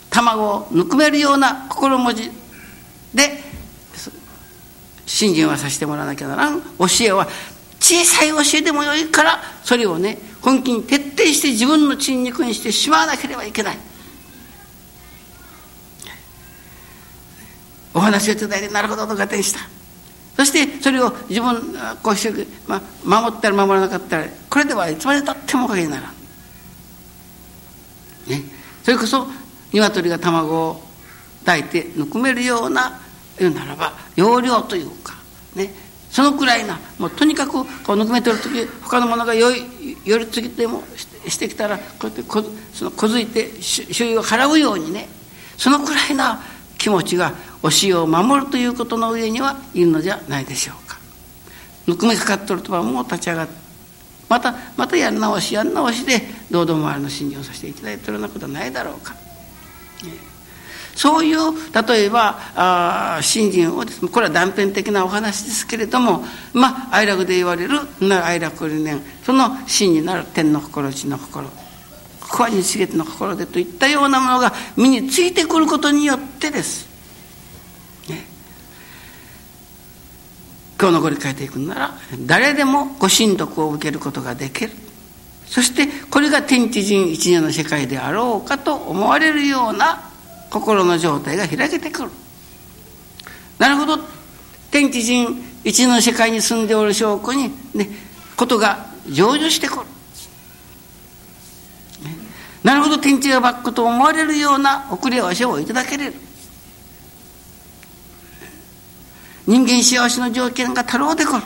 [0.09, 2.30] 卵をぬくめるような心文字
[3.12, 3.43] で
[5.05, 7.28] 信心はさせてもらわなきゃならん教えは
[7.78, 13.78] 小さい教えでもよいからそれをね本気に徹底して自分の血肉にしてしまわなければいけない。
[17.92, 19.59] お話をいただいてなるほどと合点した。
[20.36, 26.14] そしてそれを自分こうして、まあ、守ったら守らなかったらこれではいつまでたってもおかげにならん、
[28.30, 28.44] ね、
[28.84, 29.26] それこそ
[29.72, 30.82] 鶏が卵を
[31.40, 33.01] 抱いてぬくめるような
[33.36, 35.14] 言うならば容量というか
[35.57, 35.86] ね。
[36.16, 37.52] そのくらいなもうとにかく
[37.84, 39.50] こうぬくめてる時他のものが寄
[40.06, 40.82] り継ぎでも
[41.28, 42.42] してきたらこうやってこ
[42.72, 45.10] その小づいて周囲を払うようにね
[45.58, 46.40] そのくらいな
[46.78, 50.96] 気持ちが教えを守るということの上にはいるのじゃないでしょうか。
[51.86, 53.52] ぬくめかかっとるとはもう立ち上がって
[54.30, 59.14] またまたやり直しやり直しで堂々周りの信心をさせていただいてるようなことはないだろうか、
[60.97, 61.38] そういう
[61.86, 66.24] 例えばあ信心をです、ねこれは断片的なお話ですけれども
[66.55, 67.78] まあ愛楽で言われる
[68.24, 76.88] 愛楽理念その真になる天の心地の心ここは日月の心でといったようなものが身についてくることによってです、
[78.09, 78.24] ね、
[80.80, 81.94] 今日のご理解でいくなら
[82.24, 84.72] 誰でもご神読を受けることができる。
[85.47, 90.05] そしてこれが天地人一年の世界であろうかと思われるような
[90.51, 92.11] 心の状態が開けてくる。
[93.59, 93.99] なるほど。
[94.70, 97.88] 天地人一の世界に住んでおる証拠にね
[98.36, 99.82] ことが成就してくる。
[102.62, 102.99] なるほど。
[102.99, 106.14] 天地がバックと思われるような遅れわしをいただけれる。
[109.47, 111.42] 人間幸せの条件がたろうでくる。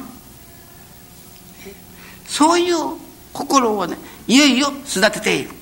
[2.26, 2.74] そういう
[3.32, 3.96] 心をね
[4.26, 5.54] いよいよ育てていく。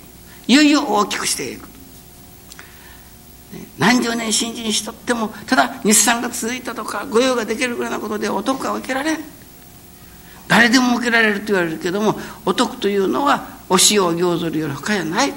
[0.47, 1.68] いよいよ大きくしていく。
[3.79, 9.19] 何十年新人しとってもただ日産が続いたとか御用ができるぐらいなことでお得は受けられん。
[10.49, 15.33] 誰でも受けられると言われるけどもお得というのはお塩を行ずるより他じゃない。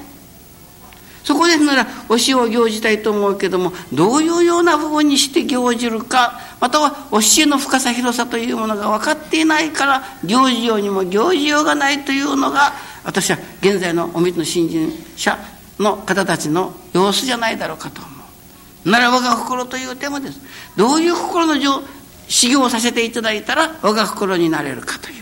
[1.24, 15.38] そこですならお塩を行じたいと思うけどもどういうような部分にして行じるかまたはお塩の深さ広さというものが分かっていないから行事用にも行事用がないというのが私は現在のお水の新人者
[15.82, 18.10] の方たちの様子じゃないだろうかと思
[18.86, 18.90] う。
[18.90, 20.40] ならばが心というテーマです。
[20.76, 21.56] どういう心の
[22.28, 25.22] 修行をさせていただいたら我が心になれるかとい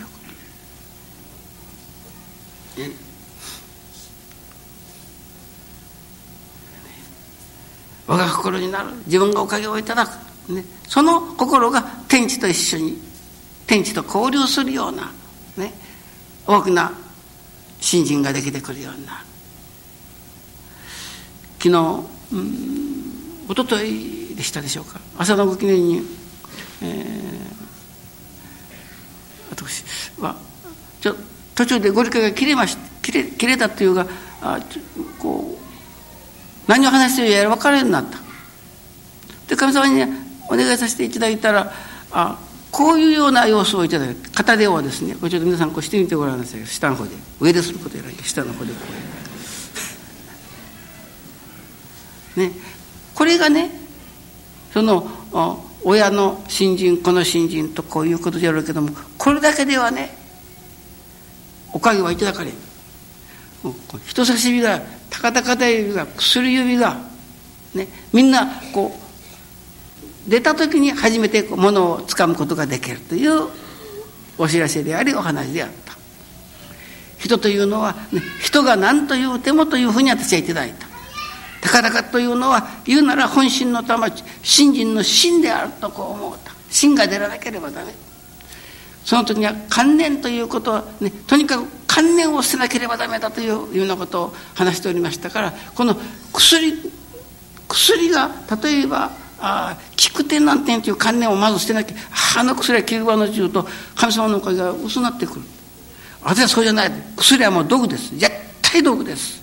[8.06, 12.98] 我が心になる自分がおかげをいただく、ね、その心が天地と一緒に
[13.68, 15.12] 天地と交流するような、
[15.56, 15.72] ね、
[16.44, 16.92] 大きな
[17.80, 19.22] 信心ができてくるような
[21.62, 21.74] 昨日
[23.48, 24.98] 一昨日でしたでしょうか。
[25.18, 26.02] 朝のご記念に、
[26.82, 27.50] えー、
[29.50, 29.84] 私
[30.18, 30.36] は
[31.02, 31.14] ちょ
[31.54, 34.06] 途中でご理解が切れまし切れ切れたというか
[34.40, 34.58] あ
[35.18, 35.58] こ
[36.66, 38.18] う何を話してるやら分からんようになった。
[39.48, 40.02] で神様に
[40.48, 41.72] お願いさせていただいたら
[42.12, 42.38] あ
[42.70, 46.66] こういうような要素をいただいて片手をですねこれちょっと皆さんこうしてみてごらんなさい。
[46.66, 47.10] 下の方で。
[47.38, 49.19] 上ですることやらない下の方でこう
[52.36, 52.52] ね。
[53.14, 53.70] これがね
[54.72, 55.06] その
[55.82, 60.16] 親の新人この新人とこういうことでやるけどもこれだけではね
[61.72, 62.50] おかげはいただかれ
[64.06, 66.96] 人差し指が高々た指が薬指が、
[67.74, 68.92] ね、みんなこ
[70.26, 73.48] う出た時に初めてものをつかむことができるという
[74.38, 75.90] お知らせでありお話であった。
[77.18, 80.89] 人というのは、ね、人が何と言うてもというふうに私はいただいた
[81.60, 87.92] 高々というのは言うなら本心の魂信心の心であるとこう思うた心が出らなければダメ。
[89.04, 95.96] その時には観念ということは、ね、とにかく観念を捨てなければダメだというようなことを話しておりましたからこの
[96.32, 96.92] 薬
[97.68, 98.30] 薬が
[98.62, 99.76] 例えばあ
[100.12, 101.96] 効く点なんていう観念をまず捨てなきゃ
[102.38, 105.40] あの薬は9番の10と神様のおかげが薄なってくる。
[106.22, 106.92] 私はそうじゃない。
[107.16, 108.16] 薬はもう毒です。
[108.16, 108.30] 絶
[108.60, 109.39] 対毒です。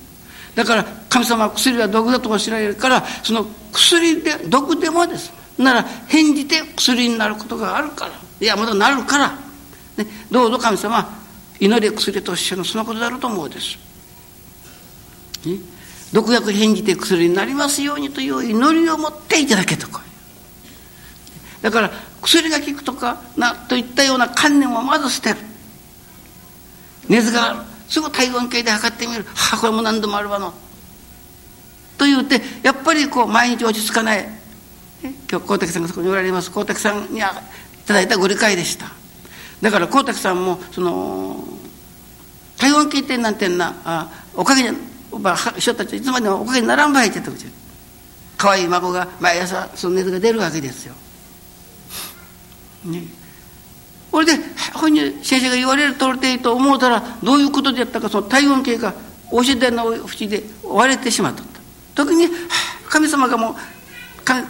[0.58, 5.32] だから神様は薬は毒だとおっしゃられるからその薬で毒でもです。
[5.56, 8.12] なら返じて薬になることがあるから。
[8.42, 9.38] いやまだなるから。
[9.98, 11.08] ね、どうぞ神様
[11.60, 13.78] 祈り薬としてのそのことであると思うです。
[15.46, 15.60] ね、
[16.12, 20.02] 毒薬返じて薬になりますようにという祈りを持っていただけとか。
[21.62, 21.92] だから
[22.24, 25.38] 薬が効くとかなといったような観念をまず捨てる。
[27.10, 29.24] 熱があるすぐ体温計で測ってみる。
[29.24, 30.54] はあこれも何度もあるわの。
[31.98, 34.28] と言うてやっぱりこう毎日落ち着かない、
[35.02, 36.50] 今日光沢さんがそこにおられます。
[36.50, 37.22] 光沢さんにい
[37.86, 38.92] ただいたご理解でした。
[39.62, 41.44] だから光沢さんもその
[42.58, 44.78] 台湾経典なんてんなあおかげに
[45.20, 47.46] まあ、人たちいつまでもおかげにならんばいって言って
[48.38, 50.94] 可愛い孫が毎朝その熱が出るわけですよ。
[52.84, 53.04] ね、
[54.18, 54.44] これで
[54.74, 58.96] 本人先生が言われる通りでいいと思うたらどういうことでやったかその体温計が
[59.32, 61.44] おしでの縁で割れてしまった
[61.94, 62.26] 時に
[62.90, 63.56] 神様がもう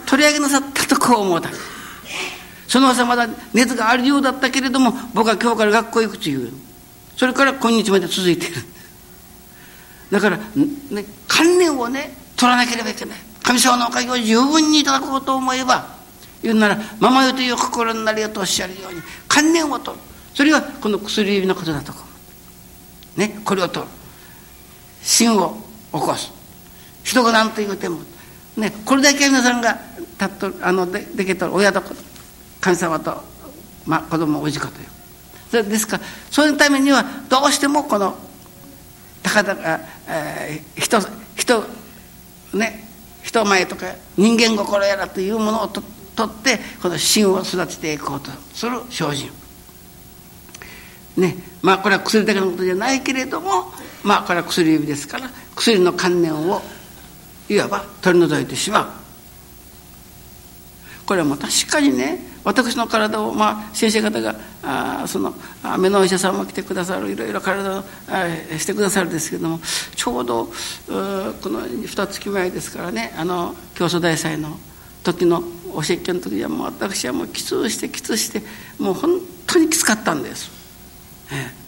[0.06, 1.50] 取り上げなさったとこう思うた。
[2.70, 6.54] その朝まだ熱があるようだったけれども僕は今日から学校行くという。
[7.18, 8.62] それから今日まで続いている。
[10.14, 13.18] だから、ね、観念をね取らなければいけない。
[13.44, 15.97] 神様のおかげを十分にいただこうと思えば
[16.44, 20.04] 言うなら「ママよという心になるよ」とおっしゃるように観念を取る。
[20.34, 22.00] それがこの薬指のことだとか
[23.16, 23.92] ねこれを取る。
[25.02, 25.58] 心を
[25.94, 26.32] 起こす。
[27.04, 28.00] 人が何と言うても
[28.56, 29.80] ねこれだけ皆さんが
[30.18, 31.82] たっとあのでできた親と
[32.60, 33.24] 神様と、
[33.86, 34.88] まあ、子供を氏子という。
[35.50, 38.18] それですからそのためにはどうしてもこの
[39.24, 39.62] 高々、
[40.08, 41.00] えー、人
[41.36, 41.64] 人
[42.54, 42.84] ね
[43.24, 43.86] 人前とか
[44.18, 45.82] 人間心やらというものをと
[46.18, 48.32] 取ってこの芯を育てていこうと。
[48.54, 49.30] する精進。
[51.16, 51.36] ね。
[51.62, 53.72] まあこれは薬だけのことじゃないけれども
[54.04, 56.62] まあこれは薬指ですから薬の観念を
[57.50, 59.08] いわば取り除いてしまう。
[61.06, 65.34] これはもう確かにね私の体を、まあ、先生方があその
[65.80, 67.84] 目のお医者さんも来てくださるいろいろ体を
[68.58, 69.60] してくださるんですけども
[69.96, 70.52] ちょうどこ
[71.50, 74.58] の二月前ですからねあの教祖大祭の
[75.04, 75.44] 時の
[75.74, 78.42] お説教の時にはもう私はもうきつしてきつして
[78.80, 80.52] もう本当にきつかったんです。
[81.32, 81.68] ええ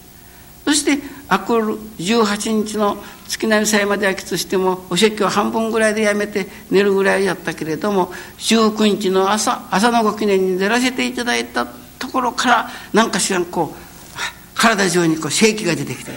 [0.70, 1.64] そしてあくる
[1.98, 2.96] 18日の
[3.26, 11.66] 月並み祭まではきつしてもお説教半分ぐらいでやめて寝るぐらいやったけれども19日の朝朝のご記念に出らせていただいた
[11.98, 16.12] ところから何かしらんこう体中にこう刺激が出てきて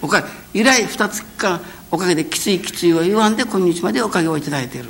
[0.00, 0.24] おか
[0.54, 1.60] 以来二月間
[1.90, 4.88] おかげできついきついを言わんで今日までおかげをいただいている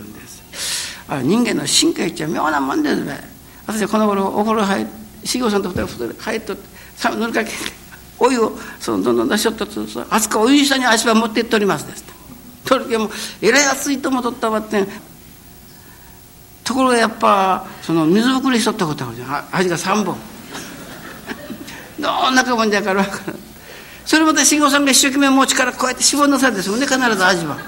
[1.09, 3.19] 人間の神経っちゃ妙なもんですね
[3.67, 6.63] 私はこの頃お風呂入って修行さんと二人入っとって
[7.17, 7.51] 塗りかけ
[8.19, 9.81] お湯をそのどんどん出しよったと
[10.11, 12.05] 熱かお湯下に足場持っていっておりますです。
[12.05, 12.13] と。
[12.65, 14.85] とるけもえらい熱いとも取ったわって
[16.65, 19.49] ところがやっぱその水ぶくれしとったことあるじゃん。
[19.53, 20.17] 味が3本。
[22.01, 23.35] どんなかもんじゃから分から
[24.05, 27.59] それまた慎吾さんが一生懸命持ちからこうやって絞りなさるんですよね必ず味は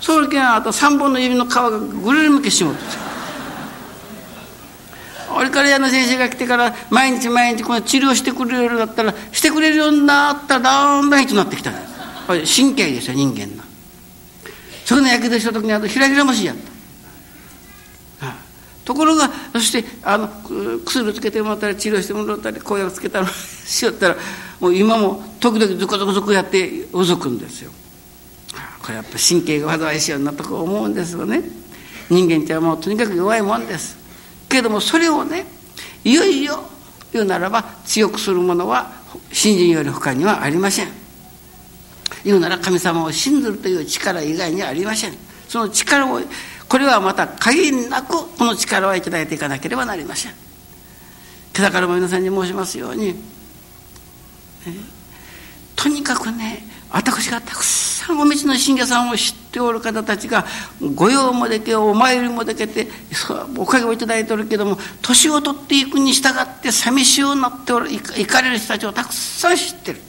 [0.00, 2.80] それけんあと3本の指の皮がぐるりむけしもって
[5.34, 11.70] 俺から矢の先生が来てから毎日毎日この治療してくれるようになったらしてくれるようになったらだんだんひとなってきた。
[11.70, 13.62] んです神経ですよ人間の。
[14.84, 16.78] それのやけどした時にあとひらひら虫やった。
[18.88, 20.28] ところがそしてあの
[20.86, 24.16] 薬つけてもらったり治療してもらったり声をつけたらしよったら
[24.60, 27.70] もう今も時々ズコズコズコやってうずくんですよ。
[28.88, 31.42] これやっぱ神経が災いしようなとこ思うんですよね。
[32.08, 33.98] 人間ってはもうとにかく弱いもんです。
[34.48, 35.44] けれどもそれをね
[36.04, 36.64] いよいよ
[37.12, 38.90] 言うならば強くするものは
[39.30, 40.88] 信心より他にはありません。
[42.24, 45.12] 言うなら神様を信ずるという力以外にはありません。
[45.48, 46.22] その力を
[46.66, 50.32] これはまた限りなくこの力をいただいていかなければなりません。
[51.54, 53.16] 今朝からも皆さんに申しますように、ね、
[55.76, 60.46] とにかくね私がたくさんお道の信者さんを知っておる方たちが
[60.94, 62.88] 御用もでけお参りもでけて
[63.56, 70.00] おかげをいただいておるけども年を取っていくに従って寂しゅうなっておる行かれる人たちをたくさん知ってる。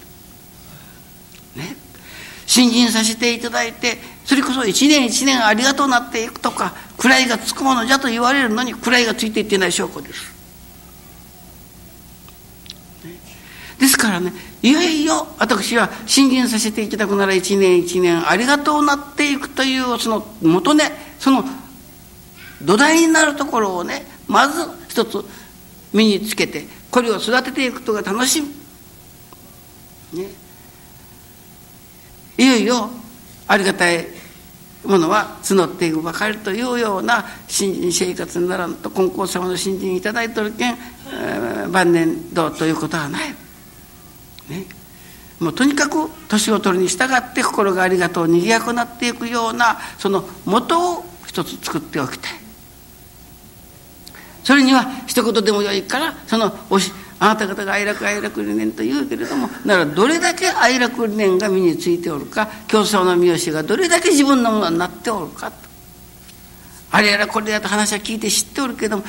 [1.56, 1.76] ね
[2.46, 10.39] 新人させていただいてそれこそ一年一年ありがとうなっていくとか位がつくものじゃと言われるのに位がついていってない証拠です。
[13.80, 21.44] ですからねいよいよ私は信心させていただくなら一年一年ありがとうなっていくというその元ねその
[22.62, 25.24] 土台になるところをねまず一つ
[25.94, 28.48] 身につけてこれを育てていくことが楽しみ、
[30.22, 30.30] ね、
[32.38, 32.90] いよいよ
[33.48, 34.06] ありがたい
[34.84, 43.49] ものは募っていくばかりというような新人生活にならんと金光様の新人いただいておるけん、えー、晩年どうということはない。
[44.50, 44.66] ね、
[45.40, 52.32] もうとにかく年を取るに従って心がありがとうにぎやくなっていくようなその元を一つ作っておきたい。
[54.44, 65.70] それには一言でもよいからそのおしあなた方が愛楽愛楽理念と言うけれどもならどれだけ愛楽理念が身についておるか競争の三好がどれだけ自分のものになっておるかと。
[66.92, 69.04] あれやらこれやと話は聞いて知っておるけども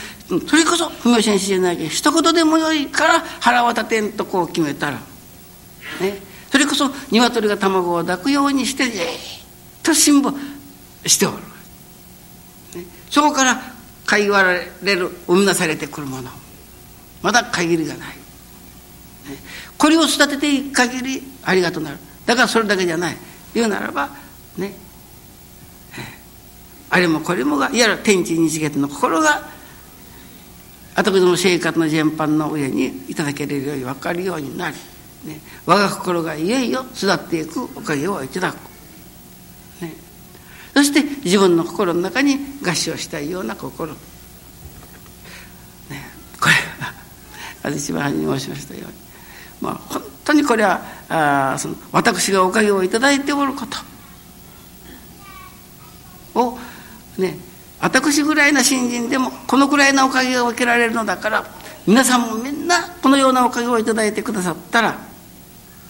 [0.47, 5.01] それこそ文雄先生じゃないけど一言でもよいから腹渡てんとこう決めたら
[6.01, 6.21] ね、
[6.51, 9.03] それこそ鶏が卵を抱くようにしてじっ
[9.83, 10.39] と辛抱
[11.07, 13.61] しておる、ね、そこから
[14.07, 16.31] かいわれる生み出されてくるもの。
[17.23, 18.15] まだ限りがない、ね、
[19.77, 21.99] これを育てていく限りありがとうなる。
[22.27, 23.17] だからそれだけじゃない。
[23.55, 24.11] 言うならば
[24.57, 24.73] ね。
[26.93, 29.49] あれもこれもがいわゆる天地日月の心が
[30.97, 34.77] 私の生活の全般の上にいただけるように分かるようになり。
[35.25, 38.57] ね、我が心がいよいよ育っていくおかげをいただく、
[39.83, 39.95] ね、
[40.75, 43.99] そして自分の心の中に合唱したいような心、ね、
[46.41, 46.53] これ
[46.85, 46.95] は
[47.63, 48.81] 私はに申しましたよ。
[48.85, 48.93] うに、
[49.61, 53.91] まあ、本当にこれはあその私がおかげをいただいておること。
[56.35, 56.59] を
[57.19, 57.37] ね
[57.81, 61.45] 私ぐらいな新人でもこのくらいのおかげが受けられるのだから
[61.87, 65.10] 皆さんもみんなこのようなおかげをいただいてくださったら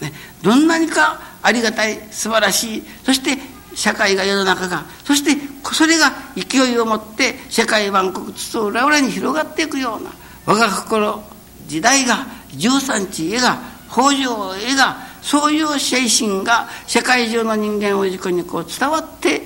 [0.01, 3.39] ね、どんなにかありがたい素晴らしいそして
[3.75, 5.41] 社会が世の中がそして
[5.73, 10.11] それが勢いを持って世界万国津々浦々に広がっていくような
[10.47, 11.23] 我が心
[11.67, 12.27] 時代が
[12.57, 13.59] 十三地へが
[13.91, 19.43] 北条へがそういう精神が世界中の人間を軸にこう伝わって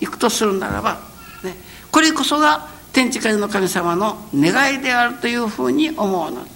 [0.00, 1.00] いくとするならば、
[1.42, 1.54] ね、
[1.90, 6.55] これこそが天地界の神様の願いであるというふうに思うのです。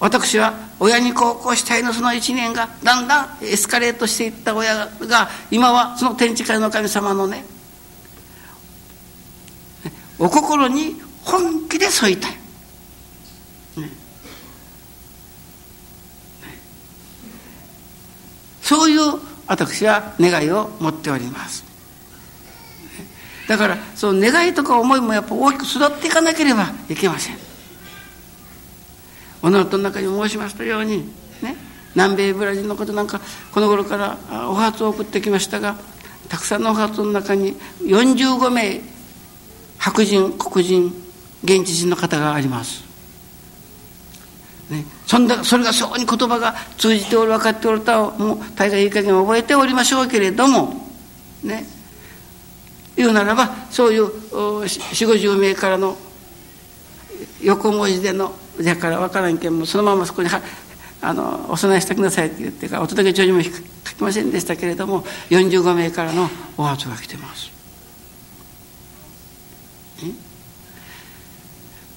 [0.00, 7.44] 私は親に孝行したいのその一年がだんだんエスカレートしていった親が今はその天地界の神様のね
[10.18, 12.32] お心に本気で添いたい、
[18.62, 21.64] そういう私は願いを持っております。
[23.46, 27.47] だからその願いとか思いもやっぱ大きく育っていかなければいけません。
[29.42, 31.06] おのとの中に申しましたように
[31.42, 31.56] ね
[31.94, 33.20] 南米ブラジルのことなんか
[33.52, 34.18] この頃から
[34.48, 35.76] お初を送ってきましたが
[36.28, 38.80] たくさんのお初の中に45名
[39.78, 40.92] 白人黒人
[41.44, 42.88] 現地人の方があります。
[44.70, 50.74] ね、そんなそれがそうに言葉が通じておる分かっておるとはもう大概いい加減覚えておりましょうけれども
[51.42, 51.64] ね
[52.98, 54.60] いうならばそういう4
[55.06, 55.96] 5 0名からの
[57.42, 60.28] 横文字でのじゃから分からんけんもそのままそこに
[61.00, 67.50] あのお供えしてくださいって言ってからお届け帳にも書きませんでしたけれども45名からのお初が来てます。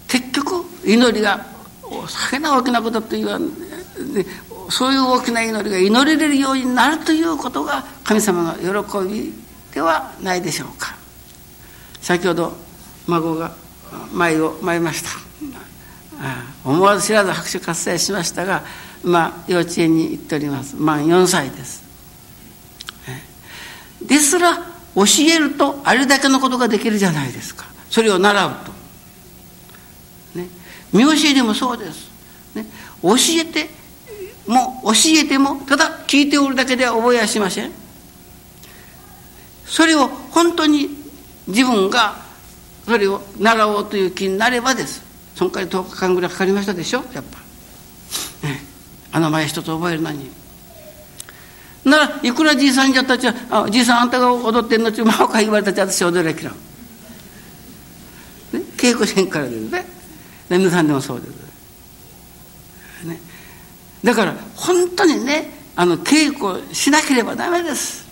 [0.07, 1.45] 結局祈りが
[1.83, 3.51] 大変な大きなことと言わん
[4.69, 9.33] そういう大きな祈りが祈れるようになるということが神様の喜び
[9.73, 10.95] ではないでしょうか。
[12.01, 12.53] 先ほど
[13.07, 13.55] 孫が
[14.11, 15.09] 舞を舞いました。
[16.63, 18.63] 思わず知らず拍手喝采しましたが
[19.03, 20.75] まあ幼稚園に行っております。
[20.75, 21.83] 満4歳です。
[24.01, 24.57] ですら
[24.95, 27.65] 教えるとあれだけのことができるじゃないですか。
[27.89, 30.39] それを習うと。
[30.39, 30.47] ね。
[30.91, 32.09] 見教えでもそうです、
[32.55, 32.65] ね、
[33.01, 33.69] 教えて
[34.47, 34.91] も教
[35.21, 37.71] えてもただ聞いておるだけでは覚えはしません。
[39.65, 40.89] それを本当に
[41.47, 42.15] 自分が
[42.85, 45.10] それを習おうという気になればです。
[45.41, 47.03] その代わり10日間ぐらいかかりましたでしょ？
[47.15, 47.39] やっぱ、
[48.47, 48.61] ね、
[49.11, 50.29] あの前一つ覚えるのに。
[51.83, 53.33] ならいくらじいさんじゃったちは
[53.71, 56.53] 「じいさんあんたが踊ってんのちゅうまあか言われたち私踊れきらん」
[58.53, 59.83] ね、稽古せんからですね。
[60.47, 61.29] 皆さんでもそうです、
[63.07, 63.19] ね、
[64.03, 68.07] だから本当にねあの稽古しなければダメです、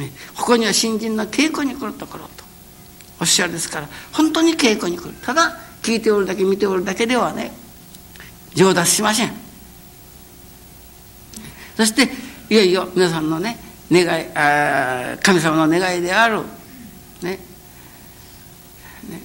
[0.00, 2.42] ね、ここには新人の稽古に来るところと。
[3.20, 5.14] おっしゃるですから本当に稽古に来る。
[5.22, 7.52] ただ聞いておるだけ見ておるだけではね
[8.54, 9.32] 上達しません。
[11.76, 12.08] そして
[12.50, 13.58] いよいよ皆さんのね
[13.90, 16.38] 願いあ神様の願いである
[17.22, 17.38] ね
[19.08, 19.20] ね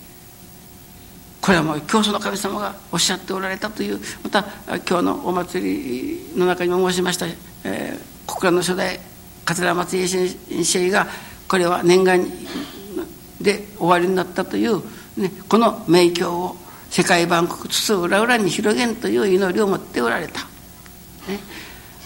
[1.41, 4.45] これはもう教祖の神様がおっしゃっておられたというまた
[4.87, 7.27] 今日のお祭りの中にも申しました、
[7.65, 8.99] えー、国の初代
[9.45, 10.29] 桂松家先
[10.63, 11.07] 生が
[11.47, 12.25] これは念願
[13.39, 14.81] で終わりになったという、
[15.17, 16.57] ね、この名教を
[16.89, 20.41] 世界万国津々浦々に広げんという祈りを持っておられた。
[21.27, 21.39] ね。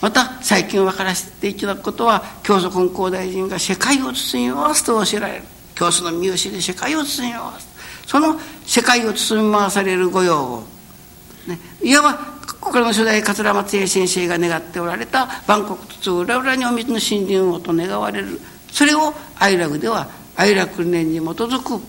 [0.01, 5.43] また最近分からせていただくことは教祖金光大臣が世界を包み回すと教えられる。
[5.75, 7.67] 教祖の見教えで世界を包み回す。
[8.07, 10.63] その世界を包み回される御用を、
[11.47, 12.13] ね、いわば
[12.59, 18.39] これも初代桂松英先生が願っておられた万国津々浦々にお水の森林をと願われる。
[18.71, 21.81] それを愛楽では愛楽念に基づく、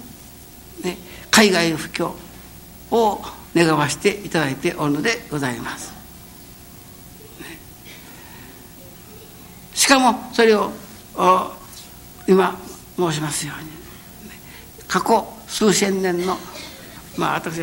[1.33, 2.15] 海外布教
[2.93, 3.21] を
[3.57, 5.93] 願わせていただいておるのでございます。
[9.75, 10.71] しかもそれを
[12.29, 12.57] 今
[12.97, 13.71] 申しますように。
[14.87, 16.37] 過去数千年の
[17.17, 17.61] まあ私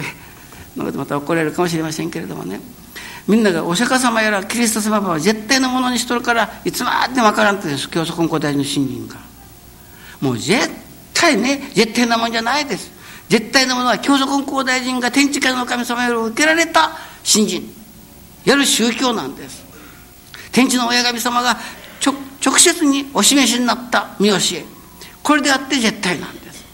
[0.76, 2.60] のことまた怒られるかもしれませんけれどもね。
[3.28, 9.18] みんながお釈迦様やらキリスト様は絶対のものにしとるからいつまでも分からんとです教祖根古大の信心が。
[10.20, 10.68] もう絶
[11.14, 12.99] 対ね絶対なもんじゃないです。
[13.30, 16.92] 絶対なものは教祖根古大臣が天地界の神様より受けられた
[17.24, 17.74] 信心。
[18.44, 19.64] やる宗教なんです。
[20.52, 21.58] 天地の親神様が
[22.44, 24.66] 直接にお示しになった見教え
[25.22, 26.66] これであって絶対なんです。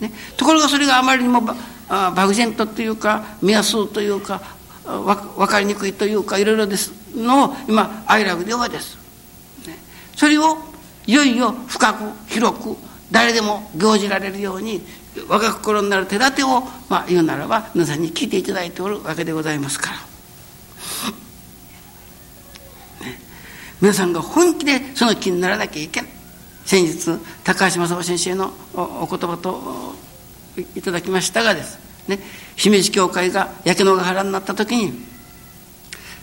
[0.00, 1.42] ね、ところがそれがあまりにも
[1.88, 4.40] 漠然とというか見やすいというか
[4.84, 6.92] 分かりにくいというかいろいろです。
[7.14, 8.96] のを今愛楽ではです、
[9.66, 9.76] ね、
[10.16, 10.56] それを
[11.06, 12.76] いよいよ深く広く
[13.10, 14.80] 誰でも行じられるように
[15.28, 19.96] 我が心になる手立てを、まあ、言うならば皆さんに聞いていただいておるわけでございますから。
[23.80, 26.10] 皆さんが本気でその気にならなきゃいけない
[26.66, 29.94] 先日高橋正夫先生のお言葉と
[30.76, 31.78] いただきましたがです。
[32.06, 32.20] ね。
[32.56, 34.92] 姫路教会が焼け野ヶ原になった時に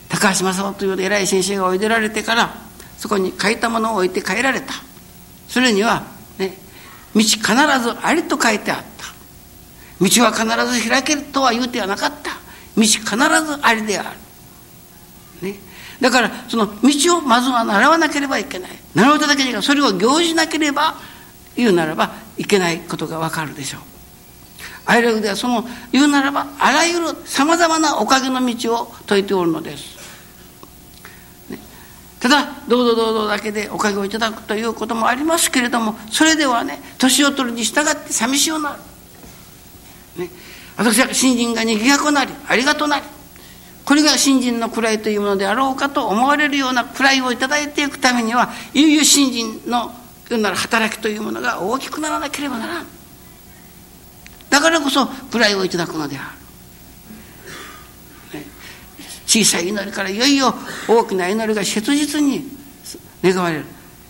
[0.08, 2.54] 高橋正夫という偉い先生がおいでられてから
[2.96, 4.72] そこに書いたものを置いて帰られた。
[5.48, 6.04] それには
[7.18, 7.40] 道必
[7.82, 9.06] ずありと書いてあった。
[10.00, 12.30] 道は必ず開けるとは言うてはなかった。
[12.76, 13.16] 道必ず
[13.62, 14.14] ありであ
[15.42, 15.48] る。
[15.48, 15.58] ね。
[16.00, 18.70] だからその道をまずは習わなければいけない。
[18.94, 20.94] 習うただけでそれを行じなければ
[21.56, 23.82] 言うならばいけないことがわかるでしょう。
[24.88, 29.98] 愛楽ではその言うならばあらゆるさまざまなおかげの道を説いておるのです、
[31.50, 31.58] ね、
[32.18, 38.76] ただどうぞどうぞだけでおかげをいただくということもありますけれどもそれではね年を取るに従って寂しゅうな
[40.16, 40.30] る、ね、
[40.76, 43.04] 私は新人がにぎやくなりありがとなり。
[43.84, 49.94] これが新人の位というものであろうかと思われるような位を頂いていくためにはいよいよ新人の
[50.30, 52.86] なら働きというものが大きくならなければならん。
[54.50, 56.34] だからこそ位をいただくのであ
[58.34, 58.44] る、
[59.26, 60.54] 小さい祈りからいよいよ
[60.86, 62.57] 大きな祈りが切実に
[63.22, 63.64] 願われる。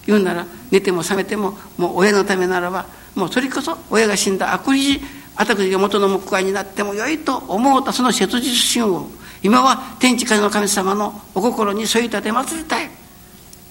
[0.07, 5.01] 言うなら寝ても覚めてももう親のためならばもうそれこそ親が死んだ悪事
[5.37, 9.07] 私が元の木材になってもよいと思うたその切実心を
[9.43, 12.91] 今は天地界の神様のお心に添い立て祭りたい。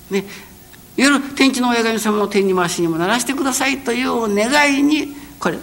[0.10, 0.24] ね、
[0.96, 5.58] 夜天地の親神様の天に回しにもならしてくださいという願いにこれ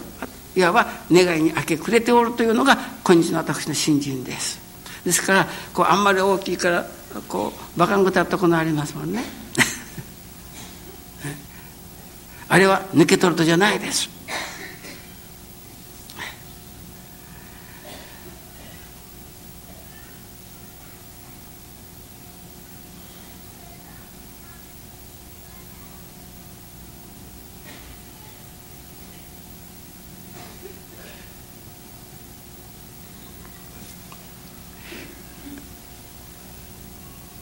[0.55, 4.59] いわば願いに明け暮れておるというのが今日の私の信心です。
[5.05, 6.85] ですからこうあんまり大きいから
[7.27, 9.44] こうバカンコたったこのありますもんね。
[12.47, 14.09] あれは抜け取るとじゃないです。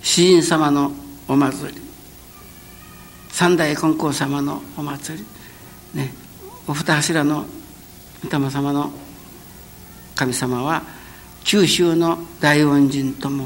[0.01, 0.91] 詩人様の
[1.27, 1.82] お祭り。
[3.33, 5.25] 三代金光様のお祭り、
[5.99, 6.13] ね、
[6.67, 7.47] お二柱の
[8.23, 8.91] 御霊様の
[10.13, 10.83] 神様は
[11.43, 13.45] 九州の大恩人とも、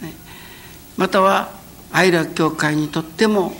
[0.00, 0.14] ね、
[0.96, 1.52] または
[1.92, 3.52] 愛楽教会にとっても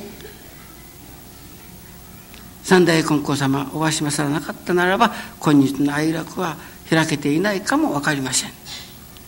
[2.63, 6.57] 三代金光様おわしまさらなかったならば今日の愛楽は
[6.89, 8.51] 開けていないかも分かりません。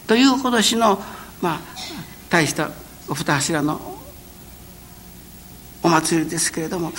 [0.06, 0.98] という今年の
[1.42, 1.60] まあ
[2.30, 2.70] 大した
[3.06, 3.95] お二柱の
[5.86, 6.92] お祭りですけれども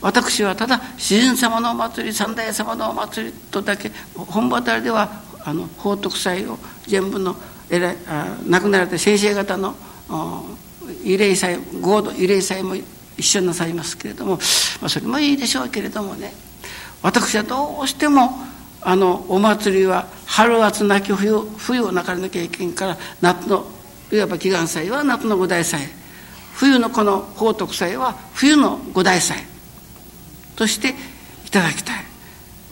[0.00, 5.10] 私はただ自然様のお祭り三大様のお祭りとだけ本場たりでは
[5.44, 7.36] あの法徳祭を全部の
[7.68, 9.74] 偉いあ亡くなられた先生方の
[11.04, 12.74] 慰霊祭合同慰霊祭も
[13.18, 14.36] 一緒になさいますけれども、
[14.80, 16.32] まあ、それもいいでしょうけれどもね
[17.02, 18.30] 私はどうしても
[18.80, 23.66] あのお祭りは春暑なき冬冬をなかれなきゃいけんから夏の
[24.10, 25.99] いわば祈願祭は夏の五大祭。
[26.60, 29.38] 冬のこの宝徳祭は冬の五大祭
[30.56, 30.94] として
[31.46, 32.04] いただきたい、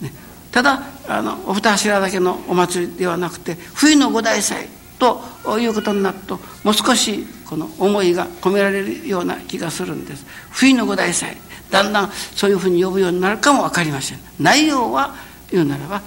[0.03, 0.13] ね、
[0.51, 4.67] ただあのお二柱だけのお祭りではなくて冬の五大祭
[4.99, 5.23] と
[5.57, 10.23] いうことになるともう少しこの思いが込められるような気がするんです。
[10.51, 11.35] 冬の五大祭
[11.71, 14.19] だんだんそういうふうに呼ぶようになるかも分かりません。
[14.39, 15.15] 内容は
[15.49, 16.03] 言うならば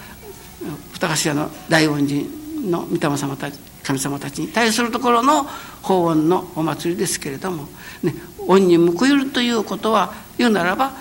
[0.93, 5.45] 二頭の大恩人の御霊様たち神様たちに対するところの
[5.83, 7.69] 法恩のお祭りですけれども、
[8.03, 8.15] ね、
[8.47, 10.93] 恩に報いるということは言うならば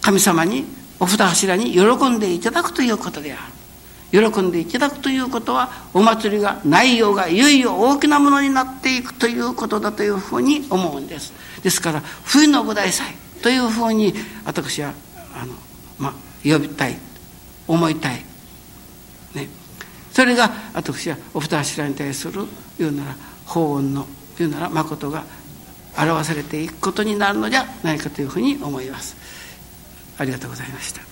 [0.00, 0.64] 神様に
[1.00, 3.58] お二柱に喜んでいただくということである。
[4.10, 11.32] 喜んでいただくということはお祭りが内容がいよいよ大きなものになっていくということだというふうに思うんです。
[11.62, 14.14] ですから冬の五大祭というふうに
[14.46, 14.94] 私は
[15.34, 15.52] あの、
[15.98, 16.12] まあ、
[16.42, 16.96] 呼びたい
[17.66, 18.24] 思いたい
[20.18, 22.40] それが私はお二柱に対する
[22.76, 23.14] 言うなら
[23.46, 24.04] 法恩の
[24.36, 25.22] 言うなら誠が
[25.96, 29.14] 表されていくことになるのじゃないかというふうに思います。
[30.18, 31.07] ありがとうございました。